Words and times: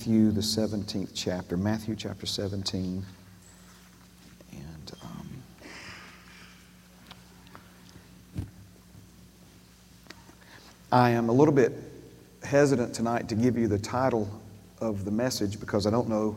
Matthew, 0.00 0.30
the 0.30 0.40
17th 0.40 1.10
chapter, 1.12 1.58
Matthew 1.58 1.94
chapter 1.94 2.24
17. 2.24 3.04
And 4.50 4.92
um, 5.02 5.42
I 10.90 11.10
am 11.10 11.28
a 11.28 11.32
little 11.32 11.52
bit 11.52 11.74
hesitant 12.42 12.94
tonight 12.94 13.28
to 13.28 13.34
give 13.34 13.58
you 13.58 13.68
the 13.68 13.78
title 13.78 14.26
of 14.80 15.04
the 15.04 15.10
message 15.10 15.60
because 15.60 15.86
I 15.86 15.90
don't 15.90 16.08
know 16.08 16.34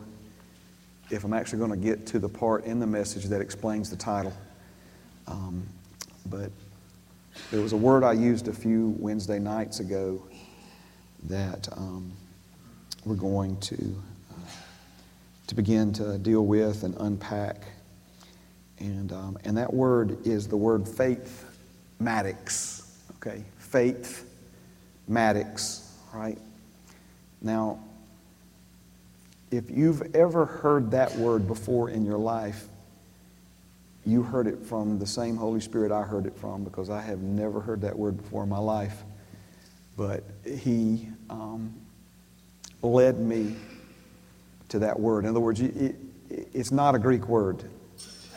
if 1.10 1.24
I'm 1.24 1.32
actually 1.32 1.60
going 1.60 1.72
to 1.72 1.78
get 1.78 2.06
to 2.08 2.20
the 2.20 2.28
part 2.28 2.66
in 2.66 2.82
the 2.82 2.88
message 2.88 3.28
that 3.28 3.40
explains 3.40 3.90
the 3.90 3.96
title. 3.96 4.34
Um, 5.26 5.66
but 6.26 6.52
there 7.50 7.62
was 7.62 7.72
a 7.72 7.78
word 7.78 8.04
I 8.04 8.12
used 8.12 8.50
a 8.50 8.54
few 8.54 8.94
Wednesday 9.00 9.40
nights 9.40 9.80
ago 9.80 10.22
that. 11.30 11.70
Um, 11.78 12.12
we're 13.06 13.16
going 13.16 13.60
to, 13.60 13.76
uh, 14.32 14.50
to 15.48 15.56
begin 15.56 15.94
to 15.94 16.18
deal 16.18 16.46
with 16.46 16.84
and 16.84 16.96
unpack. 17.00 17.64
And, 18.80 19.12
um, 19.12 19.38
and 19.44 19.58
that 19.58 19.74
word 19.74 20.26
is 20.26 20.48
the 20.48 20.58
word 20.58 20.88
faith 20.88 21.46
maddox. 22.00 23.02
Okay? 23.16 23.44
Faith 23.58 24.30
maddox, 25.08 25.96
right? 26.14 26.38
Now, 27.42 27.80
if 29.52 29.70
you've 29.70 30.16
ever 30.16 30.46
heard 30.46 30.92
that 30.92 31.16
word 31.16 31.48
before 31.48 31.90
in 31.90 32.06
your 32.06 32.18
life, 32.18 32.68
you 34.06 34.24
heard 34.24 34.48
it 34.48 34.60
from 34.66 35.00
the 35.00 35.06
same 35.06 35.38
Holy 35.38 35.62
Spirit 35.62 35.92
I 35.92 36.02
heard 36.02 36.26
it 36.26 36.36
from 36.38 36.64
because 36.64 36.90
I 36.90 37.02
have 37.02 37.20
never 37.20 37.60
heard 37.60 37.82
that 37.82 37.98
word 37.98 38.18
before 38.18 38.44
in 38.44 38.50
my 38.50 38.58
life. 38.58 39.04
But 39.96 40.24
He 40.44 41.08
um, 41.30 41.74
led 42.84 43.20
me 43.20 43.56
to 44.70 44.80
that 44.80 45.00
word. 45.00 45.24
In 45.24 45.30
other 45.30 45.40
words, 45.40 45.62
it, 45.62 45.96
it's 46.30 46.72
not 46.72 46.96
a 46.96 47.00
Greek 47.00 47.28
word. 47.28 47.64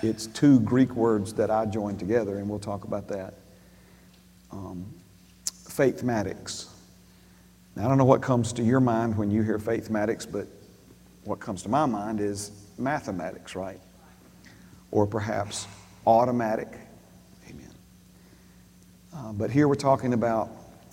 It's 0.03 0.27
two 0.27 0.61
Greek 0.61 0.95
words 0.95 1.33
that 1.35 1.51
I 1.51 1.67
joined 1.67 1.99
together, 1.99 2.39
and 2.39 2.49
we'll 2.49 2.59
talk 2.59 2.85
about 2.85 3.09
that. 3.09 3.35
Um, 4.51 4.87
faithmatics. 5.47 6.67
Now, 7.75 7.87
I 7.87 7.89
don't 7.89 7.99
know 7.99 8.05
what 8.05 8.23
comes 8.23 8.53
to 8.55 8.63
your 8.63 8.81
mind 8.81 9.17
when 9.17 9.31
you 9.31 9.43
hear 9.43 9.59
faithmatics, 9.59 10.31
but 10.31 10.47
what 11.25 11.41
comes 11.41 11.63
to 11.65 11.69
my 11.69 11.87
mind 11.87 12.21
is 12.21 12.53
mathematics, 12.79 13.57
right? 13.57 13.81
Or 14.91 15.07
perhaps 15.07 15.67
automatic. 16.07 16.69
Amen. 17.49 17.75
Uh, 19.15 19.33
but 19.33 19.51
here 19.51 19.69
we're 19.69 19.75
talking 19.75 20.13
about 20.13 20.51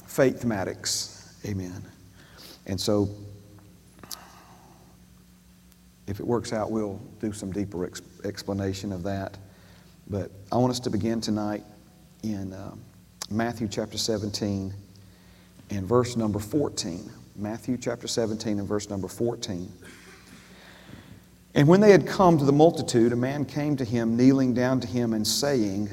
faithmatics. 0.07 1.45
Amen. 1.45 1.83
And 2.65 2.79
so 2.79 3.09
if 6.07 6.19
it 6.19 6.25
works 6.25 6.53
out, 6.53 6.71
we'll 6.71 6.99
do 7.19 7.31
some 7.31 7.51
deeper 7.51 7.85
ex- 7.85 8.01
explanation 8.25 8.91
of 8.91 9.03
that. 9.03 9.37
But 10.09 10.31
I 10.51 10.57
want 10.57 10.71
us 10.71 10.79
to 10.81 10.89
begin 10.89 11.21
tonight 11.21 11.63
in 12.23 12.53
uh, 12.53 12.75
Matthew 13.29 13.67
chapter 13.67 13.97
17 13.97 14.73
and 15.69 15.87
verse 15.87 16.17
number 16.17 16.39
14. 16.39 17.09
Matthew 17.35 17.77
chapter 17.77 18.07
17 18.07 18.59
and 18.59 18.67
verse 18.67 18.89
number 18.89 19.07
14. 19.07 19.71
And 21.55 21.67
when 21.67 21.81
they 21.81 21.91
had 21.91 22.07
come 22.07 22.37
to 22.37 22.45
the 22.45 22.51
multitude, 22.51 23.13
a 23.13 23.15
man 23.15 23.45
came 23.45 23.75
to 23.77 23.85
him, 23.85 24.17
kneeling 24.17 24.53
down 24.53 24.79
to 24.81 24.87
him 24.87 25.13
and 25.13 25.25
saying, 25.25 25.89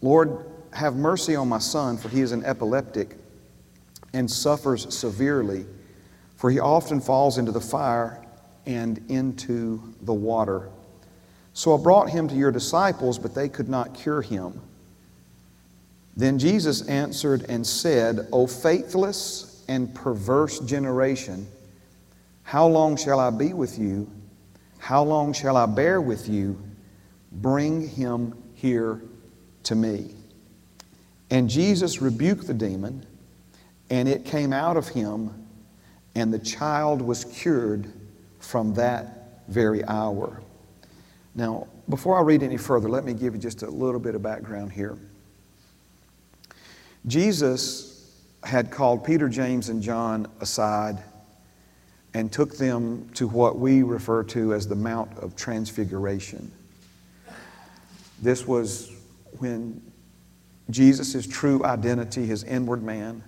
Lord, 0.00 0.44
have 0.72 0.96
mercy 0.96 1.36
on 1.36 1.48
my 1.48 1.58
son, 1.58 1.96
for 1.98 2.08
he 2.08 2.20
is 2.20 2.32
an 2.32 2.44
epileptic 2.44 3.16
and 4.14 4.30
suffers 4.30 4.92
severely, 4.94 5.66
for 6.36 6.50
he 6.50 6.58
often 6.58 7.00
falls 7.00 7.38
into 7.38 7.52
the 7.52 7.60
fire 7.60 8.21
and 8.66 9.04
into 9.08 9.94
the 10.02 10.12
water. 10.12 10.68
So 11.54 11.78
I 11.78 11.82
brought 11.82 12.08
him 12.08 12.28
to 12.28 12.34
your 12.34 12.50
disciples, 12.50 13.18
but 13.18 13.34
they 13.34 13.48
could 13.48 13.68
not 13.68 13.94
cure 13.94 14.22
him. 14.22 14.60
Then 16.16 16.38
Jesus 16.38 16.86
answered 16.88 17.46
and 17.48 17.66
said, 17.66 18.28
O 18.32 18.46
faithless 18.46 19.64
and 19.68 19.94
perverse 19.94 20.60
generation, 20.60 21.46
how 22.42 22.66
long 22.66 22.96
shall 22.96 23.20
I 23.20 23.30
be 23.30 23.52
with 23.52 23.78
you? 23.78 24.10
How 24.78 25.02
long 25.02 25.32
shall 25.32 25.56
I 25.56 25.66
bear 25.66 26.00
with 26.00 26.28
you? 26.28 26.60
Bring 27.30 27.88
him 27.88 28.34
here 28.54 29.02
to 29.64 29.74
me. 29.74 30.14
And 31.30 31.48
Jesus 31.48 32.02
rebuked 32.02 32.46
the 32.46 32.54
demon, 32.54 33.06
and 33.88 34.08
it 34.08 34.24
came 34.24 34.52
out 34.52 34.76
of 34.76 34.88
him, 34.88 35.46
and 36.14 36.32
the 36.32 36.38
child 36.38 37.00
was 37.00 37.24
cured 37.24 37.90
from 38.52 38.74
that 38.74 39.40
very 39.48 39.82
hour. 39.86 40.42
Now, 41.34 41.68
before 41.88 42.18
I 42.18 42.20
read 42.20 42.42
any 42.42 42.58
further, 42.58 42.86
let 42.86 43.02
me 43.02 43.14
give 43.14 43.32
you 43.32 43.40
just 43.40 43.62
a 43.62 43.70
little 43.70 43.98
bit 43.98 44.14
of 44.14 44.22
background 44.22 44.70
here. 44.72 44.98
Jesus 47.06 48.14
had 48.44 48.70
called 48.70 49.06
Peter, 49.06 49.30
James, 49.30 49.70
and 49.70 49.82
John 49.82 50.26
aside 50.40 51.02
and 52.12 52.30
took 52.30 52.58
them 52.58 53.08
to 53.14 53.26
what 53.26 53.58
we 53.58 53.82
refer 53.82 54.22
to 54.24 54.52
as 54.52 54.68
the 54.68 54.74
Mount 54.76 55.16
of 55.16 55.34
Transfiguration. 55.34 56.52
This 58.20 58.46
was 58.46 58.92
when 59.38 59.80
Jesus' 60.68 61.26
true 61.26 61.64
identity, 61.64 62.26
his 62.26 62.44
inward 62.44 62.82
man, 62.82 63.24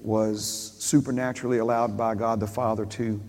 was 0.00 0.74
supernaturally 0.80 1.58
allowed 1.58 1.96
by 1.96 2.16
God 2.16 2.40
the 2.40 2.48
Father 2.48 2.84
to 2.86 3.20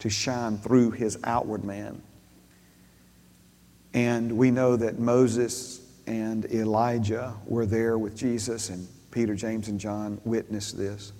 to 0.00 0.10
shine 0.10 0.58
through 0.58 0.90
his 0.90 1.18
outward 1.24 1.64
man. 1.64 2.02
And 3.94 4.36
we 4.36 4.50
know 4.50 4.76
that 4.76 4.98
Moses 4.98 5.80
and 6.06 6.44
Elijah 6.52 7.34
were 7.46 7.66
there 7.66 7.98
with 7.98 8.16
Jesus, 8.16 8.68
and 8.70 8.86
Peter, 9.10 9.34
James, 9.34 9.68
and 9.68 9.78
John 9.78 10.20
witnessed 10.24 10.76
this. 10.76 11.12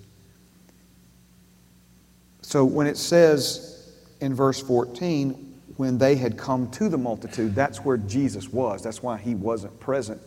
So 2.41 2.65
when 2.65 2.87
it 2.87 2.97
says 2.97 3.93
in 4.19 4.33
verse 4.33 4.61
14, 4.61 5.47
when 5.77 5.97
they 5.97 6.15
had 6.15 6.37
come 6.37 6.69
to 6.71 6.89
the 6.89 6.97
multitude, 6.97 7.55
that's 7.55 7.79
where 7.79 7.97
Jesus 7.97 8.49
was. 8.49 8.83
That's 8.83 9.01
why 9.01 9.17
he 9.17 9.35
wasn't 9.35 9.79
present 9.79 10.21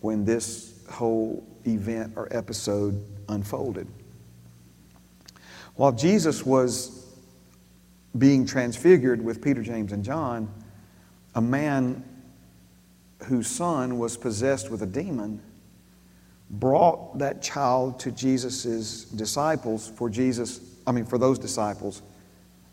when 0.00 0.24
this 0.24 0.74
whole 0.90 1.46
event 1.66 2.12
or 2.16 2.28
episode 2.30 3.04
unfolded. 3.28 3.86
While 5.76 5.92
Jesus 5.92 6.44
was 6.44 7.03
being 8.16 8.46
transfigured 8.46 9.22
with 9.22 9.42
Peter, 9.42 9.62
James, 9.62 9.92
and 9.92 10.04
John, 10.04 10.52
a 11.34 11.40
man 11.40 12.04
whose 13.24 13.46
son 13.46 13.98
was 13.98 14.16
possessed 14.16 14.70
with 14.70 14.82
a 14.82 14.86
demon 14.86 15.40
brought 16.50 17.18
that 17.18 17.42
child 17.42 17.98
to 18.00 18.12
Jesus' 18.12 19.04
disciples 19.04 19.90
for 19.96 20.08
Jesus, 20.08 20.60
I 20.86 20.92
mean, 20.92 21.04
for 21.04 21.18
those 21.18 21.38
disciples. 21.38 22.02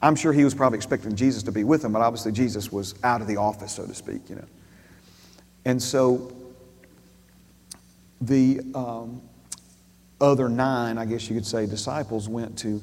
I'm 0.02 0.16
sure 0.16 0.34
he 0.34 0.44
was 0.44 0.54
probably 0.54 0.78
expecting 0.78 1.16
Jesus 1.16 1.44
to 1.44 1.52
be 1.52 1.64
with 1.64 1.84
him, 1.84 1.94
but 1.94 2.02
obviously 2.02 2.32
Jesus 2.32 2.72
was 2.72 2.96
out 3.04 3.22
of 3.22 3.28
the 3.28 3.38
office, 3.38 3.74
so 3.74 3.86
to 3.86 3.94
speak, 3.94 4.30
you 4.30 4.36
know. 4.36 4.46
And 5.66 5.82
so 5.82 6.36
the 8.20 8.62
um, 8.74 9.22
other 10.20 10.50
nine, 10.50 10.98
I 10.98 11.06
guess 11.06 11.30
you 11.30 11.36
could 11.36 11.46
say, 11.46 11.66
disciples 11.66 12.28
went 12.28 12.58
to 12.60 12.82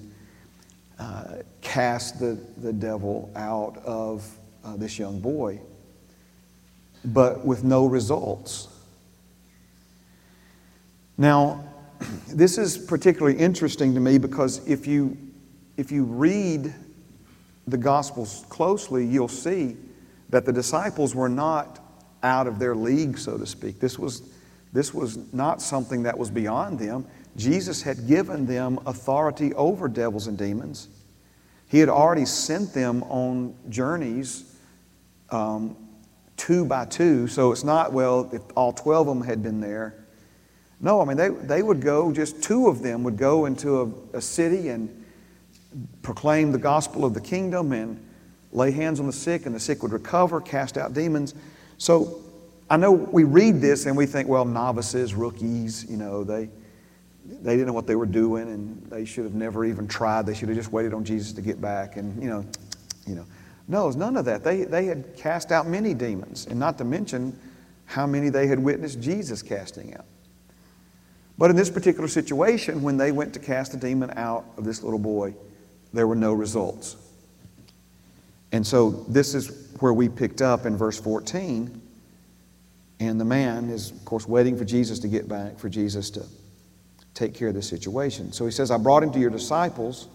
cast 1.61 2.19
the, 2.19 2.39
the 2.59 2.73
devil 2.73 3.31
out 3.37 3.77
of 3.85 4.29
uh, 4.65 4.77
this 4.77 4.99
young 4.99 5.21
boy, 5.21 5.61
but 7.05 7.45
with 7.45 7.65
no 7.65 7.87
results. 7.87 8.69
Now, 11.17 11.65
this 12.29 12.59
is 12.59 12.79
particularly 12.79 13.39
interesting 13.39 13.95
to 13.95 14.01
me 14.01 14.19
because 14.19 14.67
if 14.67 14.87
you, 14.87 15.17
if 15.77 15.93
you 15.93 16.05
read 16.05 16.75
the 17.67 17.77
Gospels 17.77 18.45
closely, 18.49 19.05
you'll 19.07 19.29
see 19.29 19.77
that 20.31 20.45
the 20.45 20.53
disciples 20.53 21.15
were 21.15 21.29
not 21.29 21.81
out 22.23 22.47
of 22.47 22.59
their 22.59 22.75
league, 22.75 23.19
so 23.19 23.39
to 23.39 23.47
speak. 23.47 23.79
This 23.79 23.99
was, 23.99 24.23
this 24.73 24.93
was 24.93 25.33
not 25.33 25.63
something 25.63 26.03
that 26.03 26.17
was 26.17 26.31
beyond 26.31 26.79
them. 26.79 27.07
Jesus 27.39 27.83
had 27.83 28.07
given 28.09 28.47
them 28.47 28.81
authority 28.85 29.55
over 29.55 29.89
devils 29.89 30.27
and 30.27 30.37
demons. 30.37 30.89
He 31.69 31.79
had 31.79 31.89
already 31.89 32.25
sent 32.25 32.75
them 32.75 33.03
on 33.05 33.55
journeys 33.69 34.57
um, 35.31 35.77
two 36.37 36.65
by 36.65 36.85
two. 36.87 37.29
So 37.29 37.53
it's 37.53 37.65
not, 37.65 37.93
well, 37.93 38.29
if 38.33 38.43
all 38.57 38.73
12 38.73 39.09
of 39.09 39.19
them 39.19 39.27
had 39.27 39.43
been 39.43 39.61
there. 39.61 39.95
No, 40.81 41.01
I 41.01 41.05
mean, 41.05 41.17
they, 41.17 41.29
they 41.29 41.63
would 41.63 41.81
go, 41.81 42.13
just 42.13 42.43
two 42.43 42.69
of 42.69 42.83
them 42.83 43.03
would 43.05 43.17
go 43.17 43.47
into 43.47 43.83
a, 44.13 44.17
a 44.19 44.21
city 44.21 44.69
and 44.69 45.05
proclaim 46.03 46.53
the 46.53 46.59
gospel 46.59 47.05
of 47.05 47.15
the 47.15 47.21
kingdom 47.21 47.73
and 47.73 48.03
lay 48.53 48.71
hands 48.71 48.99
on 48.99 49.07
the 49.07 49.13
sick, 49.13 49.45
and 49.47 49.55
the 49.55 49.61
sick 49.61 49.83
would 49.83 49.93
recover, 49.93 50.41
cast 50.41 50.79
out 50.79 50.95
demons. 50.95 51.35
So 51.77 52.21
I 52.71 52.77
know 52.77 52.93
we 52.93 53.25
read 53.25 53.61
this 53.61 53.87
and 53.87 53.97
we 53.97 54.07
think, 54.07 54.29
well, 54.29 54.45
novices, 54.45 55.15
rookies, 55.15 55.85
you 55.91 55.97
know, 55.97 56.25
they, 56.25 56.49
they 57.29 57.53
didn't 57.53 57.67
know 57.67 57.73
what 57.73 57.87
they 57.87 57.97
were 57.97 58.07
doing 58.07 58.45
and 58.45 58.83
they 58.91 59.05
should 59.05 59.25
have 59.25 59.35
never 59.35 59.65
even 59.65 59.87
tried. 59.87 60.27
They 60.27 60.35
should 60.35 60.49
have 60.49 60.57
just 60.57 60.73
waited 60.73 60.95
on 60.95 61.05
Jesus 61.05 61.33
to 61.35 61.43
get 61.43 61.61
back 61.61 61.97
and, 61.97 62.23
you 62.23 62.29
know, 62.29 62.45
you 63.07 63.15
know. 63.15 63.27
No, 63.69 63.87
it's 63.87 63.97
none 63.97 64.17
of 64.17 64.25
that. 64.25 64.43
They, 64.43 64.65
they 64.65 64.87
had 64.87 65.15
cast 65.17 65.53
out 65.53 65.67
many 65.67 65.93
demons, 65.93 66.47
and 66.47 66.59
not 66.59 66.79
to 66.79 66.85
mention 66.85 67.39
how 67.85 68.07
many 68.07 68.31
they 68.31 68.47
had 68.47 68.59
witnessed 68.59 68.99
Jesus 69.01 69.43
casting 69.43 69.95
out. 69.95 70.07
But 71.37 71.51
in 71.51 71.57
this 71.57 71.69
particular 71.69 72.09
situation, 72.09 72.83
when 72.83 72.97
they 72.97 73.13
went 73.13 73.35
to 73.35 73.41
cast 73.41 73.73
the 73.73 73.79
demon 73.79 74.11
out 74.17 74.47
of 74.57 74.65
this 74.65 74.83
little 74.83 74.99
boy, 74.99 75.35
there 75.93 76.07
were 76.07 76.17
no 76.17 76.33
results. 76.33 76.97
And 78.53 78.67
so 78.67 78.91
this 78.91 79.35
is 79.35 79.69
where 79.81 79.93
we 79.93 80.09
picked 80.09 80.41
up 80.41 80.65
in 80.65 80.77
verse 80.77 80.99
14. 80.99 81.83
And 83.01 83.21
the 83.21 83.25
man 83.25 83.69
is, 83.69 83.91
of 83.91 84.05
course, 84.05 84.27
waiting 84.27 84.57
for 84.57 84.65
Jesus 84.65 84.99
to 85.01 85.09
get 85.09 85.29
back, 85.29 85.59
for 85.59 85.69
Jesus 85.69 86.11
to 86.11 86.25
take 87.19 87.35
care 87.35 87.49
of 87.49 87.55
the 87.55 87.63
situation. 87.63 88.33
So 88.33 88.45
he 88.45 88.53
says, 88.53 88.71
I 88.71 88.77
brought 88.77 89.03
him 89.03 89.13
to 89.13 89.19
your 89.19 89.31
disciples, 89.31 90.09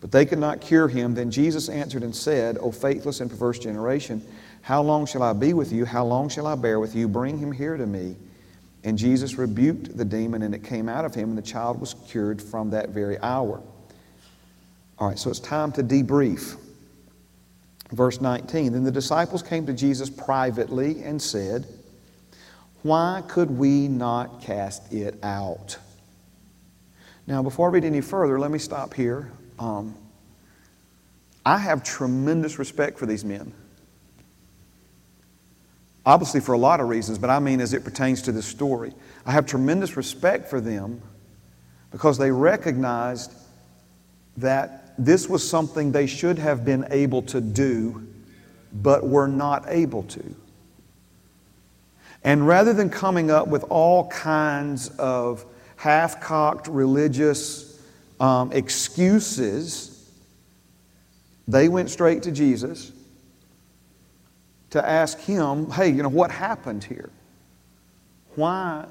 but 0.00 0.12
they 0.12 0.26
could 0.26 0.38
not 0.38 0.60
cure 0.60 0.88
him. 0.88 1.14
Then 1.14 1.30
Jesus 1.30 1.68
answered 1.68 2.02
and 2.02 2.14
said, 2.14 2.58
O 2.58 2.70
faithless 2.70 3.20
and 3.20 3.30
perverse 3.30 3.58
generation, 3.58 4.22
how 4.62 4.82
long 4.82 5.06
shall 5.06 5.22
I 5.22 5.32
be 5.32 5.54
with 5.54 5.72
you? 5.72 5.84
How 5.84 6.04
long 6.04 6.28
shall 6.28 6.46
I 6.46 6.54
bear 6.54 6.78
with 6.80 6.94
you? 6.94 7.08
Bring 7.08 7.38
him 7.38 7.52
here 7.52 7.76
to 7.76 7.86
me. 7.86 8.16
And 8.84 8.98
Jesus 8.98 9.36
rebuked 9.36 9.96
the 9.96 10.04
demon, 10.04 10.42
and 10.42 10.54
it 10.54 10.62
came 10.62 10.88
out 10.88 11.04
of 11.04 11.14
him, 11.14 11.30
and 11.30 11.38
the 11.38 11.42
child 11.42 11.80
was 11.80 11.94
cured 12.06 12.40
from 12.40 12.70
that 12.70 12.90
very 12.90 13.18
hour. 13.20 13.60
All 14.98 15.08
right, 15.08 15.18
so 15.18 15.30
it's 15.30 15.40
time 15.40 15.72
to 15.72 15.82
debrief. 15.82 16.56
Verse 17.92 18.20
19 18.20 18.72
Then 18.72 18.84
the 18.84 18.92
disciples 18.92 19.42
came 19.42 19.66
to 19.66 19.72
Jesus 19.72 20.10
privately 20.10 21.02
and 21.02 21.20
said, 21.20 21.66
Why 22.82 23.22
could 23.26 23.50
we 23.50 23.88
not 23.88 24.42
cast 24.42 24.92
it 24.92 25.18
out? 25.22 25.78
Now, 27.26 27.42
before 27.42 27.68
I 27.68 27.72
read 27.72 27.84
any 27.84 28.00
further, 28.00 28.38
let 28.38 28.50
me 28.50 28.58
stop 28.58 28.94
here. 28.94 29.32
Um, 29.58 29.96
I 31.44 31.58
have 31.58 31.82
tremendous 31.82 32.58
respect 32.58 32.98
for 32.98 33.06
these 33.06 33.24
men. 33.24 33.52
Obviously, 36.04 36.40
for 36.40 36.52
a 36.52 36.58
lot 36.58 36.78
of 36.78 36.88
reasons, 36.88 37.18
but 37.18 37.30
I 37.30 37.40
mean 37.40 37.60
as 37.60 37.72
it 37.72 37.82
pertains 37.82 38.22
to 38.22 38.32
this 38.32 38.46
story. 38.46 38.92
I 39.24 39.32
have 39.32 39.46
tremendous 39.46 39.96
respect 39.96 40.48
for 40.48 40.60
them 40.60 41.02
because 41.90 42.16
they 42.16 42.30
recognized 42.30 43.32
that 44.36 44.94
this 44.98 45.28
was 45.28 45.48
something 45.48 45.92
they 45.92 46.06
should 46.06 46.38
have 46.38 46.64
been 46.64 46.86
able 46.90 47.22
to 47.22 47.40
do, 47.40 48.06
but 48.72 49.06
were 49.06 49.26
not 49.26 49.64
able 49.66 50.04
to. 50.04 50.34
And 52.26 52.44
rather 52.44 52.72
than 52.72 52.90
coming 52.90 53.30
up 53.30 53.46
with 53.46 53.62
all 53.70 54.08
kinds 54.08 54.88
of 54.98 55.44
half 55.76 56.20
cocked 56.20 56.66
religious 56.66 57.80
um, 58.18 58.50
excuses, 58.50 60.10
they 61.46 61.68
went 61.68 61.88
straight 61.88 62.24
to 62.24 62.32
Jesus 62.32 62.90
to 64.70 64.84
ask 64.84 65.20
him, 65.20 65.70
hey, 65.70 65.88
you 65.88 66.02
know, 66.02 66.08
what 66.08 66.32
happened 66.32 66.82
here? 66.82 67.10
Why 68.34 68.86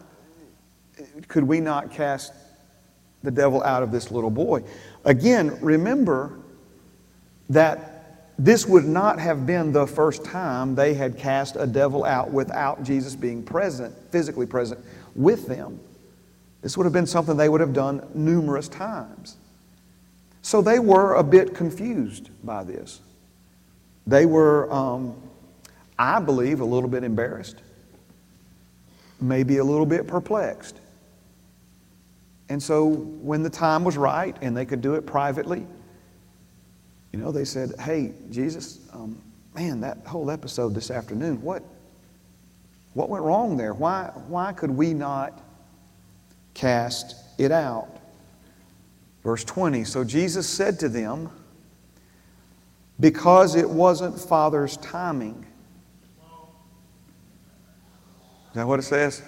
could 1.27 1.43
we 1.43 1.59
not 1.59 1.91
cast 1.91 2.31
the 3.21 3.31
devil 3.31 3.61
out 3.63 3.83
of 3.83 3.91
this 3.91 4.11
little 4.11 4.29
boy? 4.29 4.63
Again, 5.03 5.59
remember 5.59 6.39
that 7.49 7.94
this 8.37 8.65
would 8.65 8.85
not 8.85 9.19
have 9.19 9.45
been 9.45 9.71
the 9.71 9.87
first 9.87 10.25
time 10.25 10.75
they 10.75 10.93
had 10.93 11.17
cast 11.17 11.55
a 11.55 11.65
devil 11.65 12.03
out 12.03 12.31
without 12.31 12.83
Jesus 12.83 13.15
being 13.15 13.41
present, 13.41 13.95
physically 14.11 14.45
present 14.45 14.83
with 15.15 15.47
them. 15.47 15.79
This 16.61 16.75
would 16.77 16.83
have 16.83 16.93
been 16.93 17.07
something 17.07 17.37
they 17.37 17.47
would 17.47 17.61
have 17.61 17.73
done 17.73 18.05
numerous 18.13 18.67
times. 18.67 19.37
So 20.41 20.61
they 20.61 20.79
were 20.79 21.15
a 21.15 21.23
bit 21.23 21.55
confused 21.55 22.29
by 22.43 22.63
this. 22.63 23.01
They 24.05 24.25
were, 24.25 24.71
um, 24.71 25.15
I 25.97 26.19
believe, 26.19 26.59
a 26.59 26.65
little 26.65 26.89
bit 26.89 27.03
embarrassed, 27.03 27.57
maybe 29.21 29.57
a 29.57 29.63
little 29.63 29.85
bit 29.85 30.07
perplexed. 30.07 30.79
And 32.49 32.61
so 32.61 32.89
when 32.89 33.43
the 33.43 33.49
time 33.49 33.83
was 33.83 33.97
right 33.97 34.35
and 34.41 34.55
they 34.55 34.65
could 34.65 34.81
do 34.81 34.95
it 34.95 35.05
privately, 35.05 35.65
you 37.15 37.21
know, 37.21 37.31
they 37.31 37.45
said, 37.45 37.71
Hey, 37.79 38.11
Jesus, 38.29 38.79
um, 38.91 39.17
man, 39.55 39.79
that 39.79 39.99
whole 40.05 40.29
episode 40.29 40.75
this 40.75 40.91
afternoon, 40.91 41.41
what, 41.41 41.63
what 42.93 43.07
went 43.07 43.23
wrong 43.23 43.55
there? 43.55 43.73
Why, 43.73 44.11
why 44.27 44.51
could 44.51 44.69
we 44.69 44.93
not 44.93 45.41
cast 46.53 47.15
it 47.37 47.53
out? 47.53 47.87
Verse 49.23 49.45
20 49.45 49.85
So 49.85 50.03
Jesus 50.03 50.45
said 50.45 50.77
to 50.79 50.89
them, 50.89 51.29
Because 52.99 53.55
it 53.55 53.69
wasn't 53.69 54.19
Father's 54.19 54.75
timing. 54.75 55.45
Is 58.49 58.55
that 58.55 58.67
what 58.67 58.79
it 58.79 58.83
says? 58.83 59.21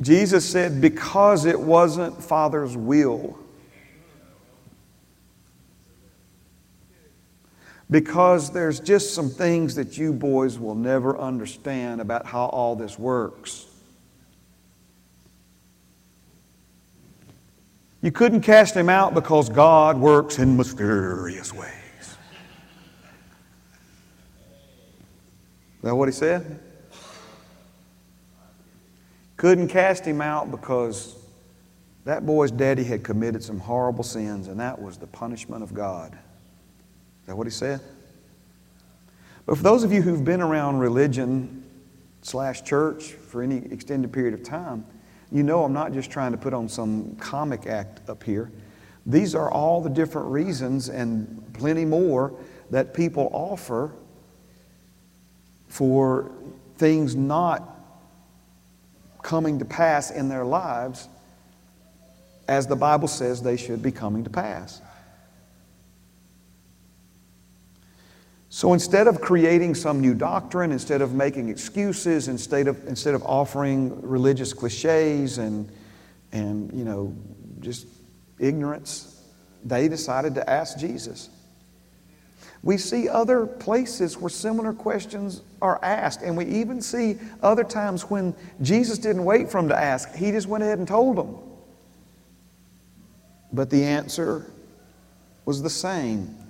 Jesus 0.00 0.48
said, 0.48 0.80
because 0.80 1.46
it 1.46 1.58
wasn't 1.58 2.22
Father's 2.22 2.76
will. 2.76 3.40
Because 7.90 8.50
there's 8.50 8.80
just 8.80 9.14
some 9.14 9.28
things 9.28 9.74
that 9.74 9.98
you 9.98 10.12
boys 10.12 10.58
will 10.58 10.74
never 10.74 11.18
understand 11.18 12.00
about 12.00 12.26
how 12.26 12.46
all 12.46 12.76
this 12.76 12.98
works. 12.98 13.66
You 18.00 18.12
couldn't 18.12 18.42
cast 18.42 18.74
him 18.74 18.88
out 18.88 19.14
because 19.14 19.48
God 19.48 19.98
works 19.98 20.38
in 20.38 20.56
mysterious 20.56 21.52
ways. 21.52 21.70
Is 22.00 22.16
that 25.82 25.94
what 25.94 26.08
he 26.08 26.12
said? 26.12 26.60
Couldn't 29.36 29.68
cast 29.68 30.04
him 30.04 30.20
out 30.20 30.50
because 30.50 31.16
that 32.04 32.24
boy's 32.26 32.50
daddy 32.50 32.84
had 32.84 33.02
committed 33.02 33.42
some 33.42 33.58
horrible 33.58 34.04
sins, 34.04 34.48
and 34.48 34.60
that 34.60 34.80
was 34.80 34.98
the 34.98 35.06
punishment 35.06 35.62
of 35.62 35.72
God. 35.72 36.18
That 37.26 37.36
what 37.36 37.46
he 37.46 37.50
said? 37.50 37.80
But 39.46 39.56
for 39.56 39.62
those 39.62 39.84
of 39.84 39.92
you 39.92 40.02
who've 40.02 40.24
been 40.24 40.40
around 40.40 40.78
religion 40.78 41.64
slash 42.22 42.62
church 42.62 43.12
for 43.12 43.42
any 43.42 43.58
extended 43.70 44.12
period 44.12 44.34
of 44.34 44.42
time, 44.42 44.86
you 45.30 45.42
know 45.42 45.64
I'm 45.64 45.72
not 45.72 45.92
just 45.92 46.10
trying 46.10 46.32
to 46.32 46.38
put 46.38 46.54
on 46.54 46.68
some 46.68 47.16
comic 47.16 47.66
act 47.66 48.08
up 48.08 48.22
here. 48.22 48.50
These 49.06 49.34
are 49.34 49.50
all 49.50 49.82
the 49.82 49.90
different 49.90 50.28
reasons 50.28 50.88
and 50.88 51.52
plenty 51.52 51.84
more 51.84 52.34
that 52.70 52.94
people 52.94 53.28
offer 53.32 53.92
for 55.68 56.30
things 56.76 57.14
not 57.14 57.70
coming 59.22 59.58
to 59.58 59.64
pass 59.64 60.10
in 60.10 60.28
their 60.28 60.44
lives 60.44 61.08
as 62.48 62.66
the 62.66 62.76
Bible 62.76 63.08
says 63.08 63.42
they 63.42 63.56
should 63.56 63.82
be 63.82 63.90
coming 63.90 64.24
to 64.24 64.30
pass. 64.30 64.80
So 68.54 68.72
instead 68.72 69.08
of 69.08 69.20
creating 69.20 69.74
some 69.74 70.00
new 70.00 70.14
doctrine, 70.14 70.70
instead 70.70 71.02
of 71.02 71.12
making 71.12 71.48
excuses, 71.48 72.28
instead 72.28 72.68
of, 72.68 72.86
instead 72.86 73.14
of 73.14 73.24
offering 73.24 74.00
religious 74.00 74.52
cliches 74.52 75.38
and, 75.38 75.68
and, 76.30 76.72
you 76.72 76.84
know, 76.84 77.12
just 77.58 77.88
ignorance, 78.38 79.20
they 79.64 79.88
decided 79.88 80.36
to 80.36 80.48
ask 80.48 80.78
Jesus. 80.78 81.30
We 82.62 82.76
see 82.76 83.08
other 83.08 83.44
places 83.44 84.18
where 84.18 84.30
similar 84.30 84.72
questions 84.72 85.42
are 85.60 85.80
asked, 85.82 86.22
and 86.22 86.36
we 86.36 86.44
even 86.44 86.80
see 86.80 87.18
other 87.42 87.64
times 87.64 88.02
when 88.02 88.36
Jesus 88.62 88.98
didn't 88.98 89.24
wait 89.24 89.50
for 89.50 89.60
them 89.60 89.68
to 89.70 89.76
ask, 89.76 90.14
he 90.14 90.30
just 90.30 90.46
went 90.46 90.62
ahead 90.62 90.78
and 90.78 90.86
told 90.86 91.16
them. 91.16 91.38
But 93.52 93.68
the 93.70 93.82
answer 93.82 94.48
was 95.44 95.60
the 95.60 95.70
same. 95.70 96.43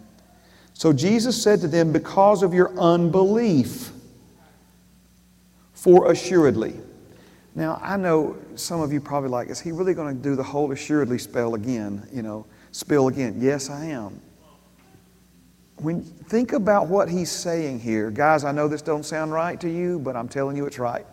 So 0.75 0.93
Jesus 0.93 1.41
said 1.41 1.61
to 1.63 1.69
them, 1.69 1.93
Because 1.93 2.43
of 2.43 2.53
your 2.53 2.77
unbelief, 2.79 3.91
for 5.73 6.11
assuredly. 6.11 6.75
Now, 7.55 7.81
I 7.83 7.97
know 7.97 8.37
some 8.57 8.81
of 8.81 8.93
you 8.93 9.01
probably 9.01 9.31
like, 9.31 9.49
is 9.49 9.61
he 9.61 9.71
really 9.71 9.95
going 9.95 10.17
to 10.17 10.23
do 10.23 10.35
the 10.35 10.43
whole 10.43 10.73
assuredly 10.73 11.19
spell 11.19 11.55
again? 11.55 12.07
You 12.13 12.23
know, 12.23 12.47
spill 12.73 13.09
again? 13.09 13.39
Yes, 13.41 13.71
I 13.71 13.87
am 13.87 14.21
when 15.77 16.03
think 16.03 16.53
about 16.53 16.89
what 16.89 17.09
he's 17.09 17.31
saying 17.31 17.81
here 17.81 18.11
guys 18.11 18.45
i 18.45 18.53
know 18.53 18.69
this 18.69 18.83
don't 18.83 19.05
sound 19.05 19.33
right 19.33 19.61
to 19.61 19.69
you 19.69 19.99
but 19.99 20.15
i'm 20.15 20.29
telling 20.29 20.57
you 20.57 20.67
it's 20.67 20.79
right 20.79 21.07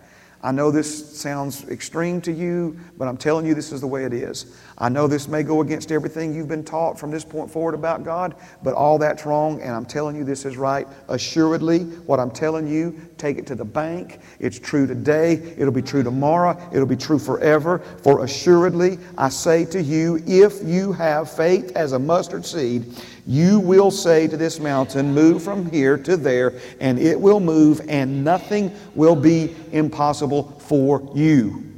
i 0.43 0.51
know 0.51 0.71
this 0.71 1.19
sounds 1.19 1.67
extreme 1.69 2.21
to 2.21 2.31
you 2.31 2.77
but 2.98 3.07
i'm 3.07 3.17
telling 3.17 3.45
you 3.45 3.53
this 3.53 3.71
is 3.71 3.81
the 3.81 3.88
way 3.88 4.05
it 4.05 4.13
is 4.13 4.57
I 4.81 4.89
know 4.89 5.05
this 5.05 5.27
may 5.27 5.43
go 5.43 5.62
against 5.62 5.91
everything 5.91 6.33
you've 6.33 6.48
been 6.48 6.63
taught 6.63 7.00
from 7.00 7.12
this 7.12 7.24
point 7.24 7.51
forward 7.51 7.75
about 7.75 8.03
God, 8.03 8.33
but 8.63 8.74
all 8.74 8.98
that's 8.98 9.27
wrong, 9.27 9.62
and 9.62 9.75
I'm 9.75 9.86
telling 9.86 10.15
you 10.15 10.24
this 10.24 10.43
is 10.43 10.57
right. 10.57 10.88
Assuredly, 11.07 11.81
what 12.07 12.19
I'm 12.19 12.31
telling 12.31 12.67
you, 12.67 13.00
take 13.19 13.38
it 13.38 13.45
to 13.45 13.55
the 13.55 13.63
bank. 13.63 14.21
It's 14.39 14.57
true 14.57 14.88
today, 14.88 15.33
it'll 15.55 15.71
be 15.71 15.83
true 15.83 16.01
tomorrow, 16.01 16.60
it'll 16.74 16.88
be 16.88 16.95
true 16.95 17.19
forever. 17.19 17.77
For 18.01 18.25
assuredly, 18.25 18.98
I 19.19 19.29
say 19.29 19.65
to 19.65 19.79
you, 19.79 20.19
if 20.25 20.63
you 20.63 20.93
have 20.93 21.29
faith 21.31 21.74
as 21.75 21.91
a 21.91 22.00
mustard 22.00 22.43
seed, 22.43 22.83
you 23.25 23.59
will 23.59 23.91
say 23.91 24.27
to 24.27 24.37
this 24.37 24.59
mountain, 24.59 25.13
Move 25.13 25.43
from 25.43 25.69
here 25.69 25.97
to 25.97 26.17
there, 26.17 26.53
and 26.79 26.99
it 26.99 27.19
will 27.19 27.39
move, 27.39 27.81
and 27.87 28.23
nothing 28.23 28.75
will 28.95 29.15
be 29.15 29.55
impossible 29.71 30.43
for 30.59 31.09
you. 31.13 31.71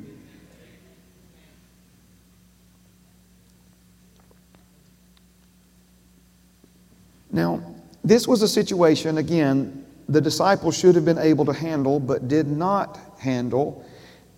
Now, 7.31 7.63
this 8.03 8.27
was 8.27 8.43
a 8.43 8.47
situation, 8.47 9.17
again, 9.17 9.85
the 10.07 10.21
disciples 10.21 10.77
should 10.77 10.95
have 10.95 11.05
been 11.05 11.17
able 11.17 11.45
to 11.45 11.53
handle, 11.53 11.99
but 11.99 12.27
did 12.27 12.47
not 12.47 12.99
handle. 13.17 13.85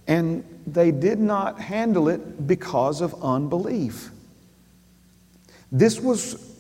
And 0.07 0.43
they 0.65 0.91
did 0.91 1.19
not 1.19 1.59
handle 1.59 2.07
it 2.09 2.47
because 2.47 3.01
of 3.01 3.15
unbelief. 3.23 4.11
This 5.71 5.99
was, 5.99 6.54